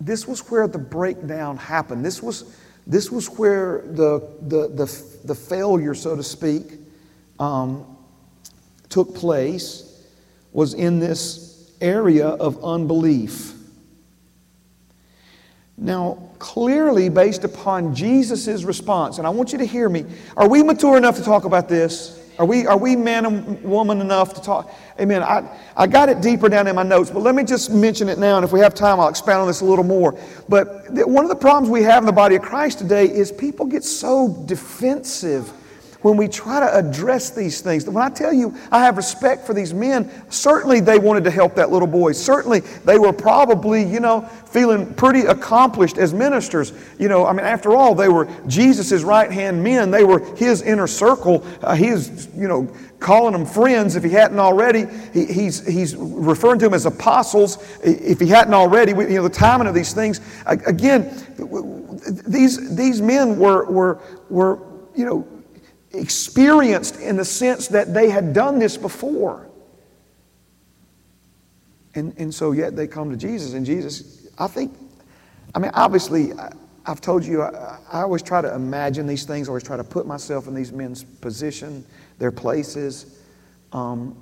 this 0.00 0.26
was 0.26 0.50
where 0.50 0.68
the 0.68 0.78
breakdown 0.78 1.56
happened. 1.56 2.04
This 2.04 2.22
was, 2.22 2.56
this 2.86 3.10
was 3.10 3.28
where 3.30 3.82
the, 3.86 4.28
the, 4.42 4.68
the, 4.68 5.04
the 5.24 5.34
failure, 5.34 5.94
so 5.94 6.16
to 6.16 6.22
speak, 6.22 6.64
um, 7.38 7.96
took 8.88 9.14
place, 9.14 10.04
was 10.52 10.74
in 10.74 11.00
this 11.00 11.72
area 11.80 12.28
of 12.28 12.62
unbelief. 12.64 13.52
Now, 15.78 16.30
clearly, 16.38 17.10
based 17.10 17.44
upon 17.44 17.94
Jesus' 17.94 18.64
response, 18.64 19.18
and 19.18 19.26
I 19.26 19.30
want 19.30 19.52
you 19.52 19.58
to 19.58 19.66
hear 19.66 19.88
me, 19.88 20.06
are 20.36 20.48
we 20.48 20.62
mature 20.62 20.96
enough 20.96 21.16
to 21.16 21.22
talk 21.22 21.44
about 21.44 21.68
this? 21.68 22.18
Are 22.38 22.44
we, 22.44 22.66
are 22.66 22.76
we 22.76 22.96
man 22.96 23.24
and 23.24 23.62
woman 23.62 24.00
enough 24.00 24.34
to 24.34 24.42
talk? 24.42 24.72
Amen. 25.00 25.22
I, 25.22 25.48
I 25.76 25.86
got 25.86 26.08
it 26.08 26.20
deeper 26.20 26.48
down 26.48 26.66
in 26.66 26.76
my 26.76 26.82
notes, 26.82 27.10
but 27.10 27.20
let 27.20 27.34
me 27.34 27.44
just 27.44 27.70
mention 27.70 28.08
it 28.08 28.18
now, 28.18 28.36
and 28.36 28.44
if 28.44 28.52
we 28.52 28.60
have 28.60 28.74
time, 28.74 29.00
I'll 29.00 29.08
expound 29.08 29.40
on 29.40 29.46
this 29.46 29.62
a 29.62 29.64
little 29.64 29.84
more. 29.84 30.18
But 30.48 30.90
one 30.90 31.24
of 31.24 31.30
the 31.30 31.36
problems 31.36 31.70
we 31.70 31.82
have 31.82 32.02
in 32.02 32.06
the 32.06 32.12
body 32.12 32.36
of 32.36 32.42
Christ 32.42 32.78
today 32.78 33.06
is 33.06 33.32
people 33.32 33.64
get 33.66 33.84
so 33.84 34.42
defensive 34.46 35.50
when 36.06 36.16
we 36.16 36.28
try 36.28 36.60
to 36.60 36.76
address 36.76 37.30
these 37.30 37.60
things. 37.60 37.84
When 37.84 37.96
I 37.96 38.08
tell 38.08 38.32
you 38.32 38.56
I 38.70 38.84
have 38.84 38.96
respect 38.96 39.44
for 39.44 39.54
these 39.54 39.74
men, 39.74 40.08
certainly 40.30 40.78
they 40.78 40.98
wanted 40.98 41.24
to 41.24 41.32
help 41.32 41.56
that 41.56 41.72
little 41.72 41.88
boy. 41.88 42.12
Certainly 42.12 42.60
they 42.60 42.96
were 42.96 43.12
probably, 43.12 43.82
you 43.82 43.98
know, 43.98 44.20
feeling 44.20 44.94
pretty 44.94 45.22
accomplished 45.22 45.98
as 45.98 46.14
ministers. 46.14 46.72
You 47.00 47.08
know, 47.08 47.26
I 47.26 47.32
mean, 47.32 47.44
after 47.44 47.74
all, 47.74 47.96
they 47.96 48.08
were 48.08 48.28
Jesus' 48.46 49.02
right 49.02 49.32
hand 49.32 49.64
men, 49.64 49.90
they 49.90 50.04
were 50.04 50.20
his 50.36 50.62
inner 50.62 50.86
circle. 50.86 51.44
Uh, 51.60 51.74
he 51.74 51.88
is, 51.88 52.28
you 52.36 52.46
know, 52.46 52.72
calling 53.00 53.32
them 53.32 53.44
friends 53.44 53.96
if 53.96 54.04
he 54.04 54.10
hadn't 54.10 54.38
already. 54.38 54.86
He, 55.12 55.26
he's, 55.26 55.66
he's 55.66 55.96
referring 55.96 56.60
to 56.60 56.66
them 56.66 56.74
as 56.74 56.86
apostles 56.86 57.58
if 57.82 58.20
he 58.20 58.28
hadn't 58.28 58.54
already. 58.54 58.92
You 58.92 59.08
know, 59.08 59.24
the 59.24 59.28
timing 59.28 59.66
of 59.66 59.74
these 59.74 59.92
things. 59.92 60.20
Again, 60.46 61.10
these, 62.28 62.76
these 62.76 63.02
men 63.02 63.40
were, 63.40 63.68
were, 63.68 64.00
were, 64.30 64.60
you 64.94 65.04
know, 65.04 65.26
experienced 65.96 67.00
in 67.00 67.16
the 67.16 67.24
sense 67.24 67.68
that 67.68 67.94
they 67.94 68.10
had 68.10 68.32
done 68.32 68.58
this 68.58 68.76
before. 68.76 69.48
And, 71.94 72.14
and 72.18 72.34
so 72.34 72.52
yet 72.52 72.76
they 72.76 72.86
come 72.86 73.10
to 73.10 73.16
Jesus, 73.16 73.54
and 73.54 73.64
Jesus, 73.64 74.28
I 74.38 74.46
think, 74.46 74.76
I 75.54 75.58
mean, 75.58 75.70
obviously, 75.74 76.32
I, 76.34 76.52
have 76.84 77.00
told 77.00 77.24
you, 77.24 77.42
I, 77.42 77.78
I, 77.90 78.02
always 78.02 78.22
try 78.22 78.42
to 78.42 78.54
imagine 78.54 79.06
these 79.06 79.24
things, 79.24 79.48
I 79.48 79.50
always 79.50 79.64
try 79.64 79.78
to 79.78 79.84
put 79.84 80.06
myself 80.06 80.46
in 80.46 80.54
these 80.54 80.72
men's 80.72 81.02
position, 81.02 81.84
their 82.18 82.30
places. 82.30 83.18
Um, 83.72 84.16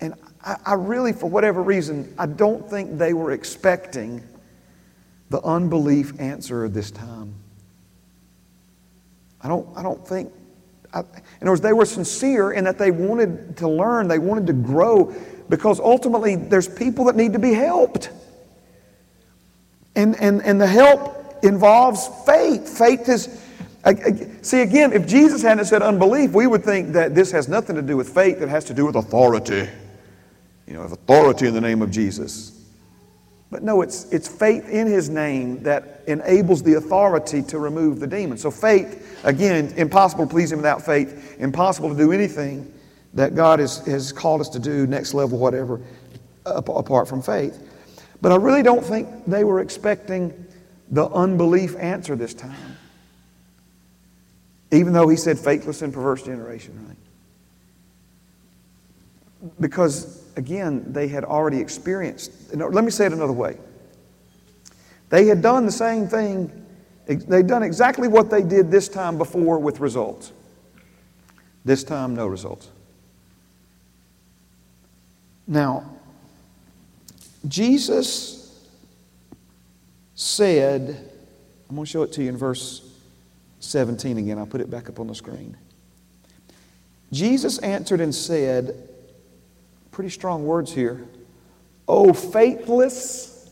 and 0.00 0.14
I, 0.42 0.56
I 0.64 0.74
really, 0.74 1.12
for 1.12 1.28
whatever 1.28 1.62
reason, 1.62 2.12
I 2.18 2.26
don't 2.26 2.68
think 2.68 2.98
they 2.98 3.12
were 3.12 3.32
expecting 3.32 4.22
the 5.30 5.42
unbelief 5.42 6.18
answer 6.18 6.68
this 6.68 6.90
time. 6.90 7.34
I 9.42 9.48
don't, 9.48 9.68
I 9.76 9.82
don't 9.82 10.06
think, 10.06 10.32
in 10.94 11.02
other 11.42 11.50
words, 11.50 11.60
they 11.60 11.72
were 11.72 11.84
sincere 11.84 12.52
in 12.52 12.64
that 12.64 12.78
they 12.78 12.90
wanted 12.90 13.56
to 13.58 13.68
learn, 13.68 14.08
they 14.08 14.18
wanted 14.18 14.46
to 14.46 14.52
grow, 14.52 15.14
because 15.48 15.80
ultimately 15.80 16.36
there's 16.36 16.68
people 16.68 17.04
that 17.06 17.16
need 17.16 17.32
to 17.34 17.38
be 17.38 17.52
helped. 17.52 18.10
And, 19.94 20.18
and, 20.20 20.42
and 20.42 20.60
the 20.60 20.66
help 20.66 21.44
involves 21.44 22.08
faith. 22.24 22.78
Faith 22.78 23.08
is, 23.08 23.42
see, 24.42 24.62
again, 24.62 24.92
if 24.92 25.06
Jesus 25.06 25.42
hadn't 25.42 25.64
said 25.66 25.82
unbelief, 25.82 26.32
we 26.32 26.46
would 26.46 26.64
think 26.64 26.92
that 26.92 27.14
this 27.14 27.30
has 27.32 27.48
nothing 27.48 27.76
to 27.76 27.82
do 27.82 27.96
with 27.96 28.08
faith, 28.08 28.40
it 28.40 28.48
has 28.48 28.64
to 28.66 28.74
do 28.74 28.86
with 28.86 28.96
authority. 28.96 29.68
You 30.66 30.74
know, 30.74 30.82
authority 30.82 31.46
in 31.46 31.54
the 31.54 31.60
name 31.60 31.82
of 31.82 31.90
Jesus. 31.90 32.57
But 33.50 33.62
no, 33.62 33.80
it's, 33.80 34.04
it's 34.12 34.28
faith 34.28 34.68
in 34.68 34.86
his 34.86 35.08
name 35.08 35.62
that 35.62 36.02
enables 36.06 36.62
the 36.62 36.74
authority 36.74 37.42
to 37.44 37.58
remove 37.58 37.98
the 37.98 38.06
demon. 38.06 38.36
So, 38.36 38.50
faith, 38.50 39.18
again, 39.24 39.72
impossible 39.76 40.26
to 40.26 40.30
please 40.30 40.52
him 40.52 40.58
without 40.58 40.84
faith, 40.84 41.36
impossible 41.38 41.88
to 41.88 41.96
do 41.96 42.12
anything 42.12 42.72
that 43.14 43.34
God 43.34 43.58
has, 43.58 43.78
has 43.86 44.12
called 44.12 44.42
us 44.42 44.50
to 44.50 44.58
do, 44.58 44.86
next 44.86 45.14
level, 45.14 45.38
whatever, 45.38 45.80
apart 46.44 47.08
from 47.08 47.22
faith. 47.22 47.58
But 48.20 48.32
I 48.32 48.36
really 48.36 48.62
don't 48.62 48.84
think 48.84 49.08
they 49.26 49.44
were 49.44 49.60
expecting 49.60 50.46
the 50.90 51.08
unbelief 51.08 51.74
answer 51.76 52.16
this 52.16 52.34
time. 52.34 52.76
Even 54.70 54.92
though 54.92 55.08
he 55.08 55.16
said 55.16 55.38
faithless 55.38 55.80
and 55.80 55.92
perverse 55.92 56.22
generation, 56.22 56.86
right? 56.86 56.96
Because 59.60 60.17
again, 60.38 60.92
they 60.92 61.08
had 61.08 61.24
already 61.24 61.58
experienced. 61.58 62.54
Let 62.54 62.84
me 62.84 62.90
say 62.90 63.06
it 63.06 63.12
another 63.12 63.32
way. 63.32 63.58
They 65.10 65.26
had 65.26 65.42
done 65.42 65.66
the 65.66 65.72
same 65.72 66.06
thing, 66.06 66.64
they'd 67.06 67.46
done 67.46 67.62
exactly 67.62 68.08
what 68.08 68.30
they 68.30 68.42
did 68.42 68.70
this 68.70 68.88
time 68.88 69.18
before 69.18 69.58
with 69.58 69.80
results. 69.80 70.32
This 71.64 71.82
time, 71.84 72.14
no 72.14 72.26
results. 72.28 72.70
Now, 75.46 75.90
Jesus 77.46 78.68
said, 80.14 81.10
I'm 81.68 81.74
going 81.74 81.84
to 81.84 81.90
show 81.90 82.02
it 82.02 82.12
to 82.12 82.22
you 82.22 82.28
in 82.28 82.36
verse 82.36 82.88
17 83.60 84.18
again. 84.18 84.38
I'll 84.38 84.46
put 84.46 84.60
it 84.60 84.70
back 84.70 84.88
up 84.88 85.00
on 85.00 85.08
the 85.08 85.14
screen. 85.14 85.56
Jesus 87.12 87.58
answered 87.58 88.00
and 88.00 88.14
said, 88.14 88.88
Pretty 89.98 90.10
strong 90.10 90.46
words 90.46 90.72
here. 90.72 91.04
Oh, 91.88 92.12
faithless 92.12 93.50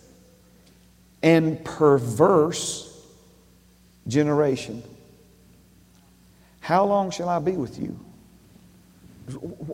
and 1.20 1.64
perverse 1.64 3.04
generation. 4.06 4.80
How 6.60 6.84
long 6.84 7.10
shall 7.10 7.28
I 7.28 7.40
be 7.40 7.56
with 7.56 7.80
you? 7.80 7.98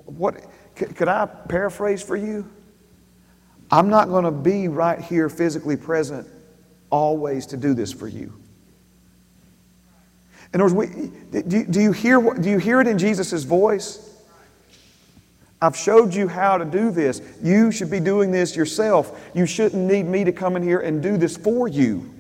What 0.06 0.42
could 0.74 1.08
I 1.08 1.26
paraphrase 1.26 2.02
for 2.02 2.16
you? 2.16 2.50
I'm 3.70 3.90
not 3.90 4.08
going 4.08 4.24
to 4.24 4.30
be 4.30 4.68
right 4.68 4.98
here 4.98 5.28
physically 5.28 5.76
present 5.76 6.26
always 6.88 7.44
to 7.48 7.58
do 7.58 7.74
this 7.74 7.92
for 7.92 8.08
you. 8.08 8.32
In 10.54 10.62
other 10.62 10.74
words, 10.74 10.90
we, 10.94 11.42
do, 11.42 11.66
do, 11.66 11.82
you 11.82 11.92
hear, 11.92 12.18
do 12.32 12.48
you 12.48 12.56
hear 12.56 12.80
it 12.80 12.86
in 12.86 12.96
Jesus' 12.96 13.44
voice? 13.44 14.08
I've 15.62 15.76
showed 15.76 16.12
you 16.12 16.26
how 16.26 16.58
to 16.58 16.64
do 16.64 16.90
this. 16.90 17.22
You 17.40 17.70
should 17.70 17.88
be 17.88 18.00
doing 18.00 18.32
this 18.32 18.56
yourself. 18.56 19.30
You 19.32 19.46
shouldn't 19.46 19.80
need 19.80 20.06
me 20.06 20.24
to 20.24 20.32
come 20.32 20.56
in 20.56 20.62
here 20.62 20.80
and 20.80 21.00
do 21.00 21.16
this 21.16 21.36
for 21.36 21.68
you. 21.68 22.12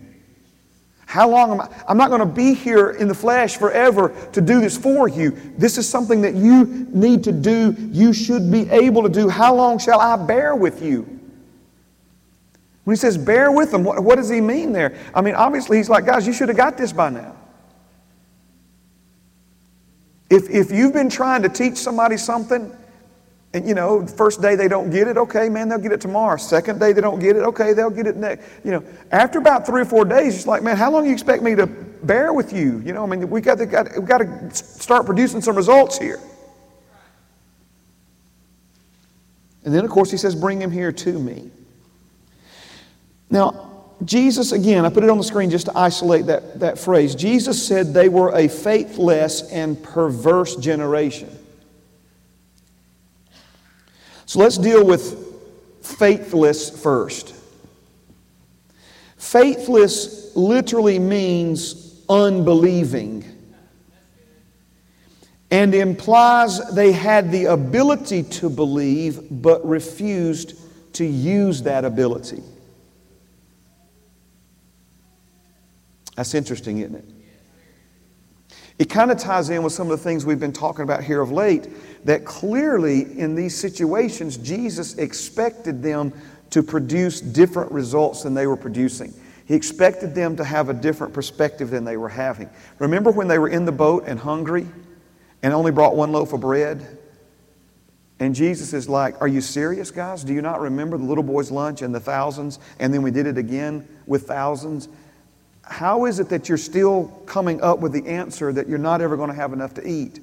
How 1.06 1.28
long 1.28 1.50
am 1.50 1.60
I? 1.60 1.68
I'm 1.88 1.96
not 1.96 2.08
going 2.08 2.20
to 2.20 2.24
be 2.24 2.54
here 2.54 2.90
in 2.90 3.08
the 3.08 3.14
flesh 3.14 3.56
forever 3.56 4.14
to 4.32 4.40
do 4.40 4.60
this 4.60 4.78
for 4.78 5.08
you. 5.08 5.36
This 5.58 5.76
is 5.76 5.88
something 5.88 6.22
that 6.22 6.34
you 6.36 6.86
need 6.92 7.24
to 7.24 7.32
do. 7.32 7.74
You 7.78 8.12
should 8.12 8.50
be 8.50 8.70
able 8.70 9.02
to 9.02 9.08
do. 9.08 9.28
How 9.28 9.52
long 9.56 9.76
shall 9.78 10.00
I 10.00 10.16
bear 10.24 10.54
with 10.54 10.80
you? 10.80 11.02
When 12.84 12.94
he 12.94 12.98
says 12.98 13.18
bear 13.18 13.50
with 13.50 13.72
them, 13.72 13.82
what, 13.82 14.02
what 14.04 14.16
does 14.16 14.28
he 14.28 14.40
mean 14.40 14.72
there? 14.72 14.96
I 15.14 15.20
mean, 15.20 15.34
obviously, 15.34 15.78
he's 15.78 15.90
like, 15.90 16.06
guys, 16.06 16.28
you 16.28 16.32
should 16.32 16.48
have 16.48 16.56
got 16.56 16.78
this 16.78 16.92
by 16.92 17.10
now. 17.10 17.34
If, 20.30 20.48
if 20.48 20.70
you've 20.70 20.92
been 20.92 21.10
trying 21.10 21.42
to 21.42 21.48
teach 21.48 21.76
somebody 21.76 22.16
something 22.16 22.74
and 23.54 23.68
you 23.68 23.74
know, 23.74 24.06
first 24.06 24.40
day 24.40 24.56
they 24.56 24.68
don't 24.68 24.90
get 24.90 25.08
it, 25.08 25.18
okay, 25.18 25.48
man, 25.48 25.68
they'll 25.68 25.78
get 25.78 25.92
it 25.92 26.00
tomorrow. 26.00 26.36
Second 26.38 26.80
day 26.80 26.92
they 26.92 27.02
don't 27.02 27.18
get 27.18 27.36
it, 27.36 27.42
okay, 27.42 27.74
they'll 27.74 27.90
get 27.90 28.06
it 28.06 28.16
next. 28.16 28.48
You 28.64 28.70
know, 28.72 28.84
after 29.10 29.38
about 29.38 29.66
three 29.66 29.82
or 29.82 29.84
four 29.84 30.04
days, 30.04 30.34
it's 30.36 30.46
like, 30.46 30.62
man, 30.62 30.76
how 30.76 30.90
long 30.90 31.02
do 31.02 31.08
you 31.08 31.14
expect 31.14 31.42
me 31.42 31.54
to 31.56 31.66
bear 31.66 32.32
with 32.32 32.52
you? 32.52 32.80
You 32.84 32.94
know, 32.94 33.02
I 33.02 33.06
mean, 33.06 33.28
we 33.28 33.42
got 33.42 33.58
to, 33.58 33.66
got, 33.66 33.88
we 33.94 34.06
got 34.06 34.18
to 34.18 34.54
start 34.54 35.04
producing 35.04 35.42
some 35.42 35.54
results 35.54 35.98
here. 35.98 36.18
And 39.64 39.74
then, 39.74 39.84
of 39.84 39.90
course, 39.90 40.10
he 40.10 40.16
says, 40.16 40.34
Bring 40.34 40.60
him 40.60 40.70
here 40.70 40.90
to 40.90 41.18
me. 41.18 41.50
Now, 43.30 43.84
Jesus, 44.04 44.52
again, 44.52 44.84
I 44.84 44.88
put 44.88 45.04
it 45.04 45.10
on 45.10 45.18
the 45.18 45.24
screen 45.24 45.50
just 45.50 45.66
to 45.66 45.78
isolate 45.78 46.26
that, 46.26 46.58
that 46.60 46.78
phrase. 46.78 47.14
Jesus 47.14 47.64
said 47.64 47.94
they 47.94 48.08
were 48.08 48.34
a 48.34 48.48
faithless 48.48 49.50
and 49.52 49.80
perverse 49.80 50.56
generation. 50.56 51.38
So 54.26 54.38
let's 54.38 54.58
deal 54.58 54.84
with 54.84 55.18
faithless 55.82 56.70
first. 56.70 57.34
Faithless 59.16 60.34
literally 60.34 60.98
means 60.98 62.02
unbelieving 62.08 63.24
and 65.52 65.74
implies 65.74 66.74
they 66.74 66.92
had 66.92 67.30
the 67.30 67.44
ability 67.44 68.22
to 68.22 68.48
believe 68.48 69.20
but 69.30 69.64
refused 69.68 70.54
to 70.94 71.04
use 71.04 71.62
that 71.62 71.84
ability. 71.84 72.42
That's 76.16 76.34
interesting, 76.34 76.78
isn't 76.78 76.94
it? 76.94 77.04
It 78.82 78.90
kind 78.90 79.12
of 79.12 79.16
ties 79.16 79.48
in 79.48 79.62
with 79.62 79.72
some 79.72 79.88
of 79.88 79.96
the 79.96 80.02
things 80.02 80.26
we've 80.26 80.40
been 80.40 80.52
talking 80.52 80.82
about 80.82 81.04
here 81.04 81.20
of 81.20 81.30
late 81.30 81.68
that 82.04 82.24
clearly 82.24 83.16
in 83.16 83.36
these 83.36 83.56
situations, 83.56 84.36
Jesus 84.36 84.98
expected 84.98 85.84
them 85.84 86.12
to 86.50 86.64
produce 86.64 87.20
different 87.20 87.70
results 87.70 88.24
than 88.24 88.34
they 88.34 88.48
were 88.48 88.56
producing. 88.56 89.14
He 89.46 89.54
expected 89.54 90.16
them 90.16 90.34
to 90.34 90.42
have 90.42 90.68
a 90.68 90.74
different 90.74 91.14
perspective 91.14 91.70
than 91.70 91.84
they 91.84 91.96
were 91.96 92.08
having. 92.08 92.50
Remember 92.80 93.12
when 93.12 93.28
they 93.28 93.38
were 93.38 93.50
in 93.50 93.66
the 93.66 93.70
boat 93.70 94.02
and 94.08 94.18
hungry 94.18 94.66
and 95.44 95.54
only 95.54 95.70
brought 95.70 95.94
one 95.94 96.10
loaf 96.10 96.32
of 96.32 96.40
bread? 96.40 96.98
And 98.18 98.34
Jesus 98.34 98.72
is 98.72 98.88
like, 98.88 99.20
Are 99.20 99.28
you 99.28 99.40
serious, 99.40 99.92
guys? 99.92 100.24
Do 100.24 100.34
you 100.34 100.42
not 100.42 100.60
remember 100.60 100.98
the 100.98 101.04
little 101.04 101.22
boy's 101.22 101.52
lunch 101.52 101.82
and 101.82 101.94
the 101.94 102.00
thousands? 102.00 102.58
And 102.80 102.92
then 102.92 103.02
we 103.02 103.12
did 103.12 103.28
it 103.28 103.38
again 103.38 103.86
with 104.06 104.26
thousands. 104.26 104.88
How 105.64 106.06
is 106.06 106.18
it 106.18 106.28
that 106.30 106.48
you're 106.48 106.58
still 106.58 107.08
coming 107.26 107.62
up 107.62 107.78
with 107.78 107.92
the 107.92 108.06
answer 108.06 108.52
that 108.52 108.68
you're 108.68 108.78
not 108.78 109.00
ever 109.00 109.16
going 109.16 109.30
to 109.30 109.36
have 109.36 109.52
enough 109.52 109.74
to 109.74 109.88
eat? 109.88 110.20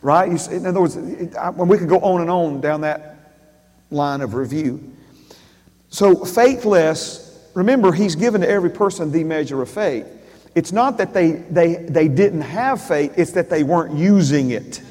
Right? 0.00 0.30
You, 0.30 0.56
in 0.56 0.66
other 0.66 0.80
words, 0.80 0.96
it, 0.96 1.36
I, 1.36 1.50
we 1.50 1.78
could 1.78 1.88
go 1.88 2.00
on 2.00 2.20
and 2.20 2.30
on 2.30 2.60
down 2.60 2.82
that 2.82 3.34
line 3.90 4.20
of 4.20 4.34
review. 4.34 4.92
So, 5.90 6.24
faithless, 6.24 7.48
remember, 7.54 7.92
he's 7.92 8.14
given 8.14 8.40
to 8.42 8.48
every 8.48 8.70
person 8.70 9.10
the 9.10 9.24
measure 9.24 9.60
of 9.62 9.70
faith. 9.70 10.06
It's 10.54 10.72
not 10.72 10.98
that 10.98 11.14
they, 11.14 11.32
they, 11.32 11.76
they 11.76 12.08
didn't 12.08 12.42
have 12.42 12.82
faith, 12.82 13.14
it's 13.16 13.32
that 13.32 13.50
they 13.50 13.62
weren't 13.62 13.96
using 13.96 14.50
it. 14.50 14.82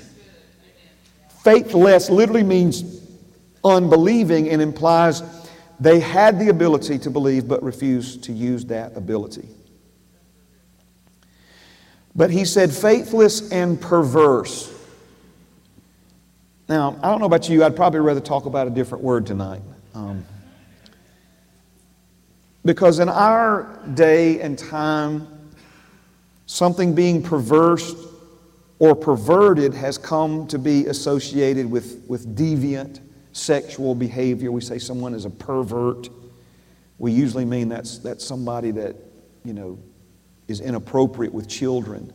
Faithless 1.43 2.09
literally 2.09 2.43
means 2.43 3.01
unbelieving 3.63 4.49
and 4.49 4.61
implies 4.61 5.21
they 5.79 5.99
had 5.99 6.39
the 6.39 6.49
ability 6.49 6.97
to 6.99 7.09
believe 7.09 7.47
but 7.47 7.61
refused 7.61 8.23
to 8.23 8.33
use 8.33 8.65
that 8.65 8.97
ability. 8.97 9.47
But 12.15 12.31
he 12.31 12.45
said, 12.45 12.71
faithless 12.71 13.51
and 13.51 13.79
perverse. 13.79 14.73
Now, 16.67 16.99
I 17.01 17.09
don't 17.11 17.19
know 17.19 17.27
about 17.27 17.47
you, 17.47 17.63
I'd 17.63 17.75
probably 17.75 17.99
rather 17.99 18.19
talk 18.19 18.45
about 18.45 18.67
a 18.67 18.71
different 18.71 19.03
word 19.03 19.25
tonight. 19.27 19.61
Um, 19.93 20.25
because 22.65 22.99
in 22.99 23.07
our 23.07 23.79
day 23.93 24.41
and 24.41 24.57
time, 24.57 25.27
something 26.47 26.93
being 26.93 27.21
perverse 27.21 27.95
or 28.79 28.95
perverted 28.95 29.73
has 29.73 29.97
come 29.97 30.47
to 30.47 30.59
be 30.59 30.87
associated 30.87 31.69
with, 31.69 32.03
with 32.07 32.35
deviant 32.35 32.99
sexual 33.37 33.95
behavior. 33.95 34.51
We 34.51 34.61
say 34.61 34.79
someone 34.79 35.13
is 35.13 35.25
a 35.25 35.29
pervert. 35.29 36.09
We 36.97 37.11
usually 37.11 37.45
mean 37.45 37.69
that's, 37.69 37.99
that's 37.99 38.25
somebody 38.25 38.71
that, 38.71 38.95
you 39.43 39.53
know, 39.53 39.79
is 40.47 40.61
inappropriate 40.61 41.33
with 41.33 41.47
children. 41.47 42.11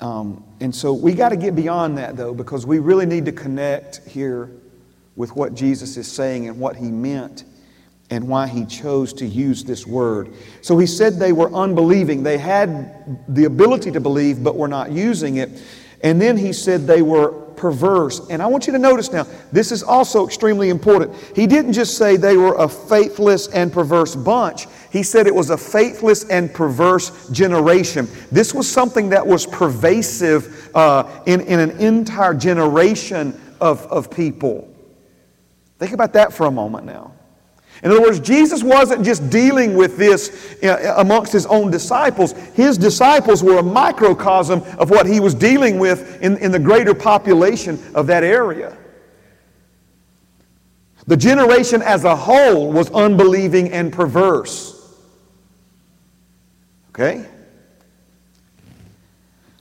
Um, 0.00 0.44
and 0.60 0.72
so 0.72 0.92
we 0.92 1.12
got 1.12 1.30
to 1.30 1.36
get 1.36 1.56
beyond 1.56 1.98
that, 1.98 2.16
though, 2.16 2.32
because 2.32 2.64
we 2.64 2.78
really 2.78 3.06
need 3.06 3.24
to 3.24 3.32
connect 3.32 4.06
here 4.06 4.52
with 5.16 5.34
what 5.34 5.54
Jesus 5.54 5.96
is 5.96 6.10
saying 6.10 6.46
and 6.46 6.60
what 6.60 6.76
he 6.76 6.90
meant 6.90 7.44
and 8.10 8.28
why 8.28 8.46
he 8.46 8.64
chose 8.64 9.12
to 9.14 9.26
use 9.26 9.64
this 9.64 9.86
word. 9.86 10.32
So 10.62 10.78
he 10.78 10.86
said 10.86 11.14
they 11.18 11.32
were 11.32 11.52
unbelieving. 11.52 12.22
They 12.22 12.38
had 12.38 13.24
the 13.28 13.44
ability 13.44 13.90
to 13.90 14.00
believe, 14.00 14.42
but 14.42 14.56
were 14.56 14.68
not 14.68 14.92
using 14.92 15.36
it. 15.36 15.50
And 16.02 16.20
then 16.20 16.36
he 16.36 16.52
said 16.52 16.86
they 16.86 17.02
were 17.02 17.47
perverse. 17.58 18.20
And 18.30 18.40
I 18.40 18.46
want 18.46 18.66
you 18.66 18.72
to 18.72 18.78
notice 18.78 19.12
now, 19.12 19.26
this 19.52 19.72
is 19.72 19.82
also 19.82 20.26
extremely 20.26 20.70
important. 20.70 21.14
He 21.34 21.46
didn't 21.46 21.72
just 21.72 21.98
say 21.98 22.16
they 22.16 22.36
were 22.36 22.54
a 22.54 22.68
faithless 22.68 23.48
and 23.48 23.72
perverse 23.72 24.14
bunch, 24.16 24.66
he 24.90 25.02
said 25.02 25.26
it 25.26 25.34
was 25.34 25.50
a 25.50 25.58
faithless 25.58 26.24
and 26.30 26.52
perverse 26.52 27.28
generation. 27.28 28.08
This 28.32 28.54
was 28.54 28.70
something 28.70 29.10
that 29.10 29.26
was 29.26 29.46
pervasive 29.46 30.70
uh, 30.74 31.22
in, 31.26 31.42
in 31.42 31.60
an 31.60 31.70
entire 31.72 32.32
generation 32.32 33.38
of, 33.60 33.86
of 33.86 34.10
people. 34.10 34.74
Think 35.78 35.92
about 35.92 36.14
that 36.14 36.32
for 36.32 36.46
a 36.46 36.50
moment 36.50 36.86
now. 36.86 37.12
In 37.82 37.90
other 37.90 38.00
words, 38.00 38.18
Jesus 38.18 38.62
wasn't 38.62 39.04
just 39.04 39.30
dealing 39.30 39.76
with 39.76 39.96
this 39.96 40.56
amongst 40.96 41.32
his 41.32 41.46
own 41.46 41.70
disciples. 41.70 42.32
His 42.54 42.76
disciples 42.76 43.42
were 43.42 43.58
a 43.58 43.62
microcosm 43.62 44.62
of 44.78 44.90
what 44.90 45.06
he 45.06 45.20
was 45.20 45.34
dealing 45.34 45.78
with 45.78 46.20
in, 46.20 46.36
in 46.38 46.50
the 46.50 46.58
greater 46.58 46.94
population 46.94 47.78
of 47.94 48.08
that 48.08 48.24
area. 48.24 48.76
The 51.06 51.16
generation 51.16 51.80
as 51.82 52.04
a 52.04 52.14
whole 52.14 52.72
was 52.72 52.90
unbelieving 52.90 53.72
and 53.72 53.92
perverse. 53.92 54.74
Okay? 56.90 57.24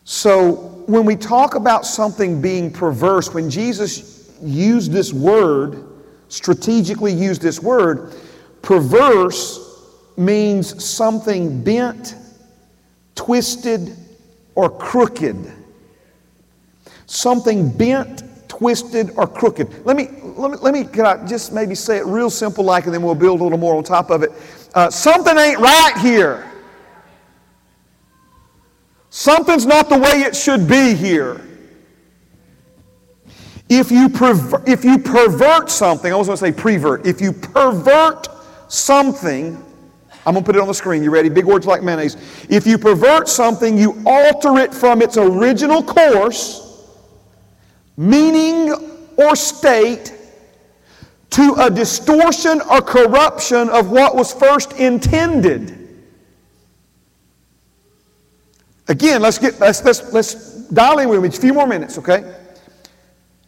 So, 0.03 0.83
when 0.87 1.05
we 1.05 1.15
talk 1.15 1.55
about 1.55 1.85
something 1.85 2.41
being 2.41 2.71
perverse, 2.71 3.33
when 3.33 3.49
Jesus 3.49 4.31
used 4.41 4.91
this 4.91 5.13
word, 5.13 5.96
strategically 6.29 7.13
use 7.13 7.39
this 7.39 7.61
word. 7.61 8.13
Perverse 8.61 9.63
means 10.17 10.83
something 10.83 11.63
bent, 11.63 12.15
twisted, 13.15 13.95
or 14.55 14.69
crooked. 14.69 15.51
Something 17.05 17.69
bent, 17.69 18.23
twisted, 18.49 19.11
or 19.15 19.27
crooked. 19.27 19.85
Let 19.85 19.95
me, 19.95 20.09
let 20.23 20.51
me, 20.51 20.57
let 20.57 20.73
me 20.73 20.83
can 20.83 21.05
I 21.05 21.25
just 21.25 21.53
maybe 21.53 21.75
say 21.75 21.97
it 21.97 22.05
real 22.05 22.29
simple 22.29 22.63
like, 22.63 22.85
and 22.85 22.93
then 22.93 23.03
we'll 23.03 23.15
build 23.15 23.39
a 23.39 23.43
little 23.43 23.59
more 23.59 23.75
on 23.75 23.83
top 23.83 24.09
of 24.09 24.23
it. 24.23 24.31
Uh, 24.73 24.89
something 24.89 25.37
ain't 25.37 25.59
right 25.59 25.97
here. 26.01 26.51
Something's 29.09 29.65
not 29.65 29.89
the 29.89 29.97
way 29.97 30.21
it 30.21 30.35
should 30.35 30.67
be 30.67 30.93
here. 30.93 31.41
If 33.69 33.91
you, 33.91 34.07
perver- 34.07 34.67
if 34.67 34.85
you 34.85 34.97
pervert 34.97 35.69
something, 35.69 36.11
I 36.11 36.15
was 36.15 36.27
going 36.27 36.37
to 36.37 36.45
say 36.45 36.51
prevert. 36.51 37.05
If 37.05 37.19
you 37.19 37.33
pervert 37.33 38.27
something, 38.69 39.63
I'm 40.25 40.33
going 40.33 40.43
to 40.43 40.45
put 40.45 40.55
it 40.55 40.61
on 40.61 40.67
the 40.67 40.73
screen. 40.73 41.03
You 41.03 41.11
ready? 41.11 41.29
Big 41.29 41.45
words 41.45 41.65
like 41.65 41.83
mayonnaise. 41.83 42.15
If 42.49 42.65
you 42.65 42.77
pervert 42.77 43.27
something, 43.27 43.77
you 43.77 44.01
alter 44.05 44.57
it 44.59 44.73
from 44.73 45.01
its 45.01 45.17
original 45.17 45.83
course, 45.83 46.85
meaning 47.97 48.73
or 49.17 49.35
state, 49.35 50.13
to 51.31 51.55
a 51.59 51.69
distortion 51.69 52.61
or 52.71 52.81
corruption 52.81 53.69
of 53.69 53.91
what 53.91 54.15
was 54.15 54.33
first 54.33 54.73
intended. 54.73 55.73
Again, 58.87 59.21
let's 59.21 59.37
get 59.37 59.59
let's 59.59 59.83
let's, 59.83 60.13
let's 60.13 60.67
dial 60.69 60.99
in 60.99 61.09
with 61.09 61.21
me. 61.21 61.27
a 61.27 61.31
few 61.31 61.53
more 61.53 61.67
minutes, 61.67 61.97
okay? 61.97 62.33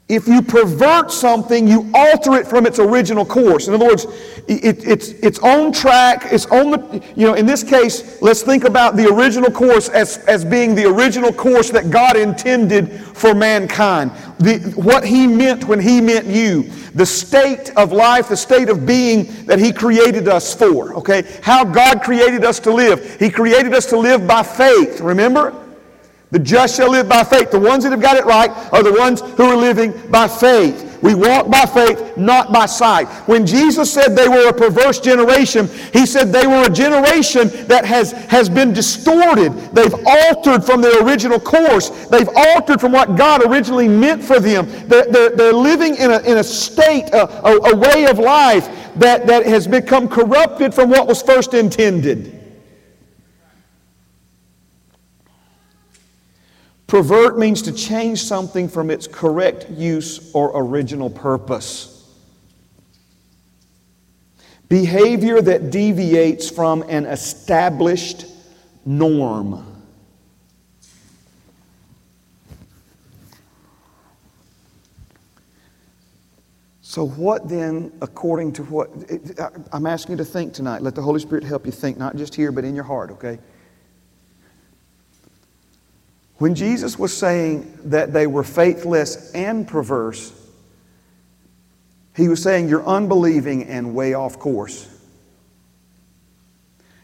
If 0.09 0.27
you 0.27 0.41
pervert 0.41 1.11
something, 1.11 1.67
you 1.67 1.87
alter 1.93 2.33
it 2.33 2.47
from 2.47 2.65
its 2.65 2.79
original 2.79 3.23
course. 3.23 3.67
In 3.67 3.75
other 3.75 3.85
words, 3.85 4.07
it, 4.47 4.83
it's 4.83 5.09
its 5.09 5.37
own 5.43 5.71
track, 5.71 6.29
it's 6.31 6.47
on 6.47 6.71
the, 6.71 7.03
you 7.15 7.27
know, 7.27 7.35
in 7.35 7.45
this 7.45 7.63
case, 7.63 8.19
let's 8.19 8.41
think 8.41 8.63
about 8.63 8.95
the 8.95 9.07
original 9.07 9.51
course 9.51 9.87
as, 9.89 10.17
as 10.25 10.43
being 10.43 10.73
the 10.73 10.85
original 10.85 11.31
course 11.31 11.69
that 11.69 11.91
God 11.91 12.17
intended 12.17 12.91
for 12.91 13.35
mankind. 13.35 14.09
The, 14.39 14.57
what 14.75 15.05
He 15.05 15.27
meant 15.27 15.65
when 15.65 15.79
He 15.79 16.01
meant 16.01 16.25
you. 16.25 16.63
The 16.95 17.05
state 17.05 17.69
of 17.77 17.91
life, 17.91 18.29
the 18.29 18.37
state 18.37 18.69
of 18.69 18.87
being 18.87 19.45
that 19.45 19.59
He 19.59 19.71
created 19.71 20.27
us 20.27 20.55
for, 20.55 20.95
okay? 20.95 21.21
How 21.43 21.63
God 21.63 22.01
created 22.01 22.43
us 22.43 22.59
to 22.61 22.73
live. 22.73 23.19
He 23.19 23.29
created 23.29 23.75
us 23.75 23.85
to 23.87 23.97
live 23.97 24.25
by 24.25 24.41
faith, 24.41 25.01
remember? 25.01 25.68
The 26.31 26.39
just 26.39 26.77
shall 26.77 26.91
live 26.91 27.09
by 27.09 27.23
faith. 27.23 27.49
The 27.49 27.59
ones 27.59 27.83
that 27.83 27.91
have 27.91 28.01
got 28.01 28.17
it 28.17 28.25
right 28.25 28.51
are 28.71 28.83
the 28.83 28.93
ones 28.93 29.21
who 29.21 29.43
are 29.43 29.55
living 29.55 29.93
by 30.09 30.27
faith. 30.27 30.85
We 31.01 31.15
walk 31.15 31.49
by 31.49 31.65
faith, 31.65 32.17
not 32.17 32.51
by 32.51 32.65
sight. 32.65 33.05
When 33.27 33.45
Jesus 33.45 33.91
said 33.91 34.15
they 34.15 34.27
were 34.27 34.49
a 34.49 34.53
perverse 34.53 34.99
generation, 34.99 35.67
he 35.93 36.05
said 36.05 36.31
they 36.31 36.45
were 36.45 36.65
a 36.65 36.69
generation 36.69 37.49
that 37.67 37.85
has, 37.85 38.11
has 38.11 38.49
been 38.49 38.73
distorted. 38.73 39.53
They've 39.73 39.93
altered 40.05 40.63
from 40.63 40.81
their 40.81 41.01
original 41.03 41.39
course. 41.39 41.89
They've 42.07 42.29
altered 42.35 42.81
from 42.81 42.91
what 42.91 43.15
God 43.15 43.43
originally 43.45 43.87
meant 43.87 44.23
for 44.23 44.39
them. 44.39 44.67
They're, 44.87 45.05
they're, 45.05 45.29
they're 45.29 45.53
living 45.53 45.95
in 45.95 46.11
a, 46.11 46.19
in 46.19 46.37
a 46.37 46.43
state, 46.43 47.09
a, 47.13 47.47
a, 47.47 47.71
a 47.71 47.75
way 47.75 48.05
of 48.05 48.19
life 48.19 48.67
that, 48.95 49.25
that 49.27 49.45
has 49.45 49.67
become 49.67 50.07
corrupted 50.09 50.73
from 50.73 50.89
what 50.89 51.07
was 51.07 51.21
first 51.21 51.53
intended. 51.53 52.38
Pervert 56.89 57.37
means 57.37 57.61
to 57.61 57.71
change 57.71 58.23
something 58.23 58.67
from 58.67 58.89
its 58.89 59.05
correct 59.05 59.69
use 59.69 60.33
or 60.33 60.51
original 60.55 61.07
purpose. 61.07 61.95
Behavior 64.69 65.39
that 65.39 65.69
deviates 65.69 66.49
from 66.49 66.81
an 66.89 67.05
established 67.05 68.25
norm. 68.85 69.65
So, 76.81 77.05
what 77.05 77.47
then, 77.47 77.91
according 78.01 78.53
to 78.53 78.63
what? 78.63 78.89
I'm 79.71 79.85
asking 79.85 80.13
you 80.13 80.17
to 80.17 80.25
think 80.25 80.53
tonight. 80.53 80.81
Let 80.81 80.95
the 80.95 81.03
Holy 81.03 81.19
Spirit 81.19 81.43
help 81.43 81.67
you 81.67 81.71
think, 81.71 81.99
not 81.99 82.15
just 82.15 82.33
here, 82.33 82.51
but 82.51 82.65
in 82.65 82.73
your 82.73 82.83
heart, 82.83 83.11
okay? 83.11 83.37
When 86.39 86.55
Jesus 86.55 86.97
was 86.97 87.15
saying 87.15 87.79
that 87.85 88.13
they 88.13 88.25
were 88.25 88.45
faithless 88.45 89.31
and 89.33 89.67
perverse, 89.67 90.33
he 92.15 92.29
was 92.29 92.41
saying 92.41 92.69
you're 92.69 92.85
unbelieving 92.85 93.65
and 93.65 93.93
way 93.93 94.13
off 94.13 94.39
course. 94.39 94.87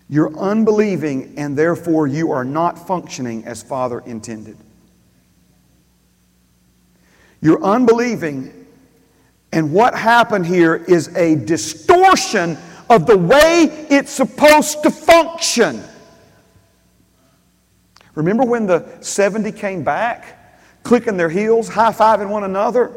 You're 0.10 0.36
unbelieving 0.38 1.34
and 1.38 1.58
therefore 1.58 2.08
you 2.08 2.32
are 2.32 2.46
not 2.46 2.88
functioning 2.88 3.44
as 3.44 3.62
Father 3.62 4.00
intended. 4.06 4.58
You're 7.42 7.64
unbelieving, 7.64 8.68
and 9.52 9.74
what 9.74 9.96
happened 9.96 10.46
here 10.46 10.76
is 10.76 11.16
a 11.16 11.36
distortion 11.36 12.58
of 12.90 13.06
the 13.06 13.18
way 13.18 13.88
it's 13.90 14.12
supposed 14.12 14.82
to 14.84 14.92
function. 14.92 15.84
Remember 18.16 18.44
when 18.44 18.66
the 18.66 18.98
70 19.02 19.52
came 19.52 19.84
back, 19.84 20.64
clicking 20.84 21.18
their 21.18 21.30
heels, 21.30 21.68
high 21.68 21.92
fiving 21.92 22.30
one 22.30 22.44
another, 22.44 22.92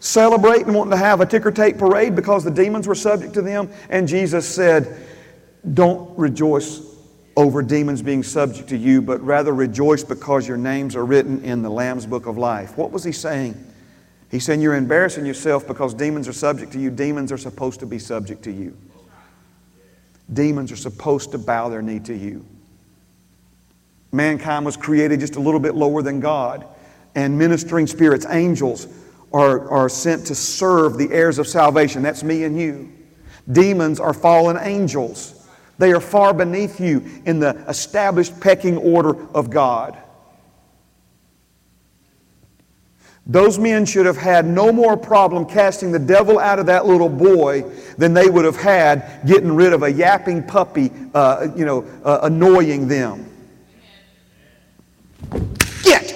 celebrating, 0.00 0.72
wanting 0.74 0.92
to 0.92 0.96
have 0.96 1.20
a 1.20 1.26
ticker 1.26 1.50
tape 1.50 1.78
parade 1.78 2.14
because 2.14 2.44
the 2.44 2.50
demons 2.50 2.86
were 2.86 2.94
subject 2.94 3.34
to 3.34 3.42
them? 3.42 3.70
And 3.88 4.06
Jesus 4.06 4.46
said, 4.46 4.96
Don't 5.74 6.16
rejoice 6.18 6.80
over 7.36 7.62
demons 7.62 8.02
being 8.02 8.22
subject 8.22 8.68
to 8.68 8.76
you, 8.76 9.00
but 9.00 9.20
rather 9.22 9.54
rejoice 9.54 10.04
because 10.04 10.46
your 10.46 10.56
names 10.56 10.94
are 10.96 11.04
written 11.04 11.42
in 11.44 11.62
the 11.62 11.70
Lamb's 11.70 12.04
book 12.04 12.26
of 12.26 12.36
life. 12.36 12.76
What 12.76 12.90
was 12.90 13.04
he 13.04 13.12
saying? 13.12 13.54
He's 14.30 14.44
saying 14.44 14.60
you're 14.60 14.74
embarrassing 14.74 15.24
yourself 15.24 15.66
because 15.66 15.94
demons 15.94 16.28
are 16.28 16.32
subject 16.32 16.72
to 16.72 16.80
you. 16.80 16.90
Demons 16.90 17.32
are 17.32 17.38
supposed 17.38 17.80
to 17.80 17.86
be 17.86 17.98
subject 17.98 18.42
to 18.42 18.50
you. 18.50 18.76
Demons 20.32 20.70
are 20.70 20.76
supposed 20.76 21.30
to 21.32 21.38
bow 21.38 21.68
their 21.68 21.80
knee 21.80 22.00
to 22.00 22.14
you. 22.14 22.44
Mankind 24.12 24.64
was 24.64 24.76
created 24.76 25.20
just 25.20 25.36
a 25.36 25.40
little 25.40 25.60
bit 25.60 25.74
lower 25.74 26.02
than 26.02 26.20
God. 26.20 26.66
And 27.14 27.38
ministering 27.38 27.86
spirits, 27.86 28.26
angels, 28.26 28.86
are, 29.32 29.68
are 29.70 29.88
sent 29.88 30.26
to 30.26 30.34
serve 30.34 30.96
the 30.96 31.10
heirs 31.12 31.38
of 31.38 31.46
salvation. 31.46 32.02
That's 32.02 32.22
me 32.22 32.44
and 32.44 32.58
you. 32.58 32.92
Demons 33.50 34.00
are 34.00 34.14
fallen 34.14 34.56
angels. 34.60 35.46
They 35.78 35.92
are 35.92 36.00
far 36.00 36.34
beneath 36.34 36.80
you 36.80 37.04
in 37.24 37.38
the 37.38 37.50
established 37.68 38.40
pecking 38.40 38.76
order 38.78 39.28
of 39.32 39.50
God. 39.50 39.96
Those 43.26 43.58
men 43.58 43.84
should 43.84 44.06
have 44.06 44.16
had 44.16 44.46
no 44.46 44.72
more 44.72 44.96
problem 44.96 45.44
casting 45.44 45.92
the 45.92 45.98
devil 45.98 46.38
out 46.38 46.58
of 46.58 46.66
that 46.66 46.86
little 46.86 47.10
boy 47.10 47.62
than 47.98 48.14
they 48.14 48.30
would 48.30 48.46
have 48.46 48.56
had 48.56 49.20
getting 49.26 49.54
rid 49.54 49.74
of 49.74 49.82
a 49.82 49.92
yapping 49.92 50.42
puppy, 50.42 50.90
uh, 51.12 51.48
you 51.54 51.66
know, 51.66 51.84
uh, 52.04 52.20
annoying 52.22 52.88
them. 52.88 53.26
Get! 55.82 56.14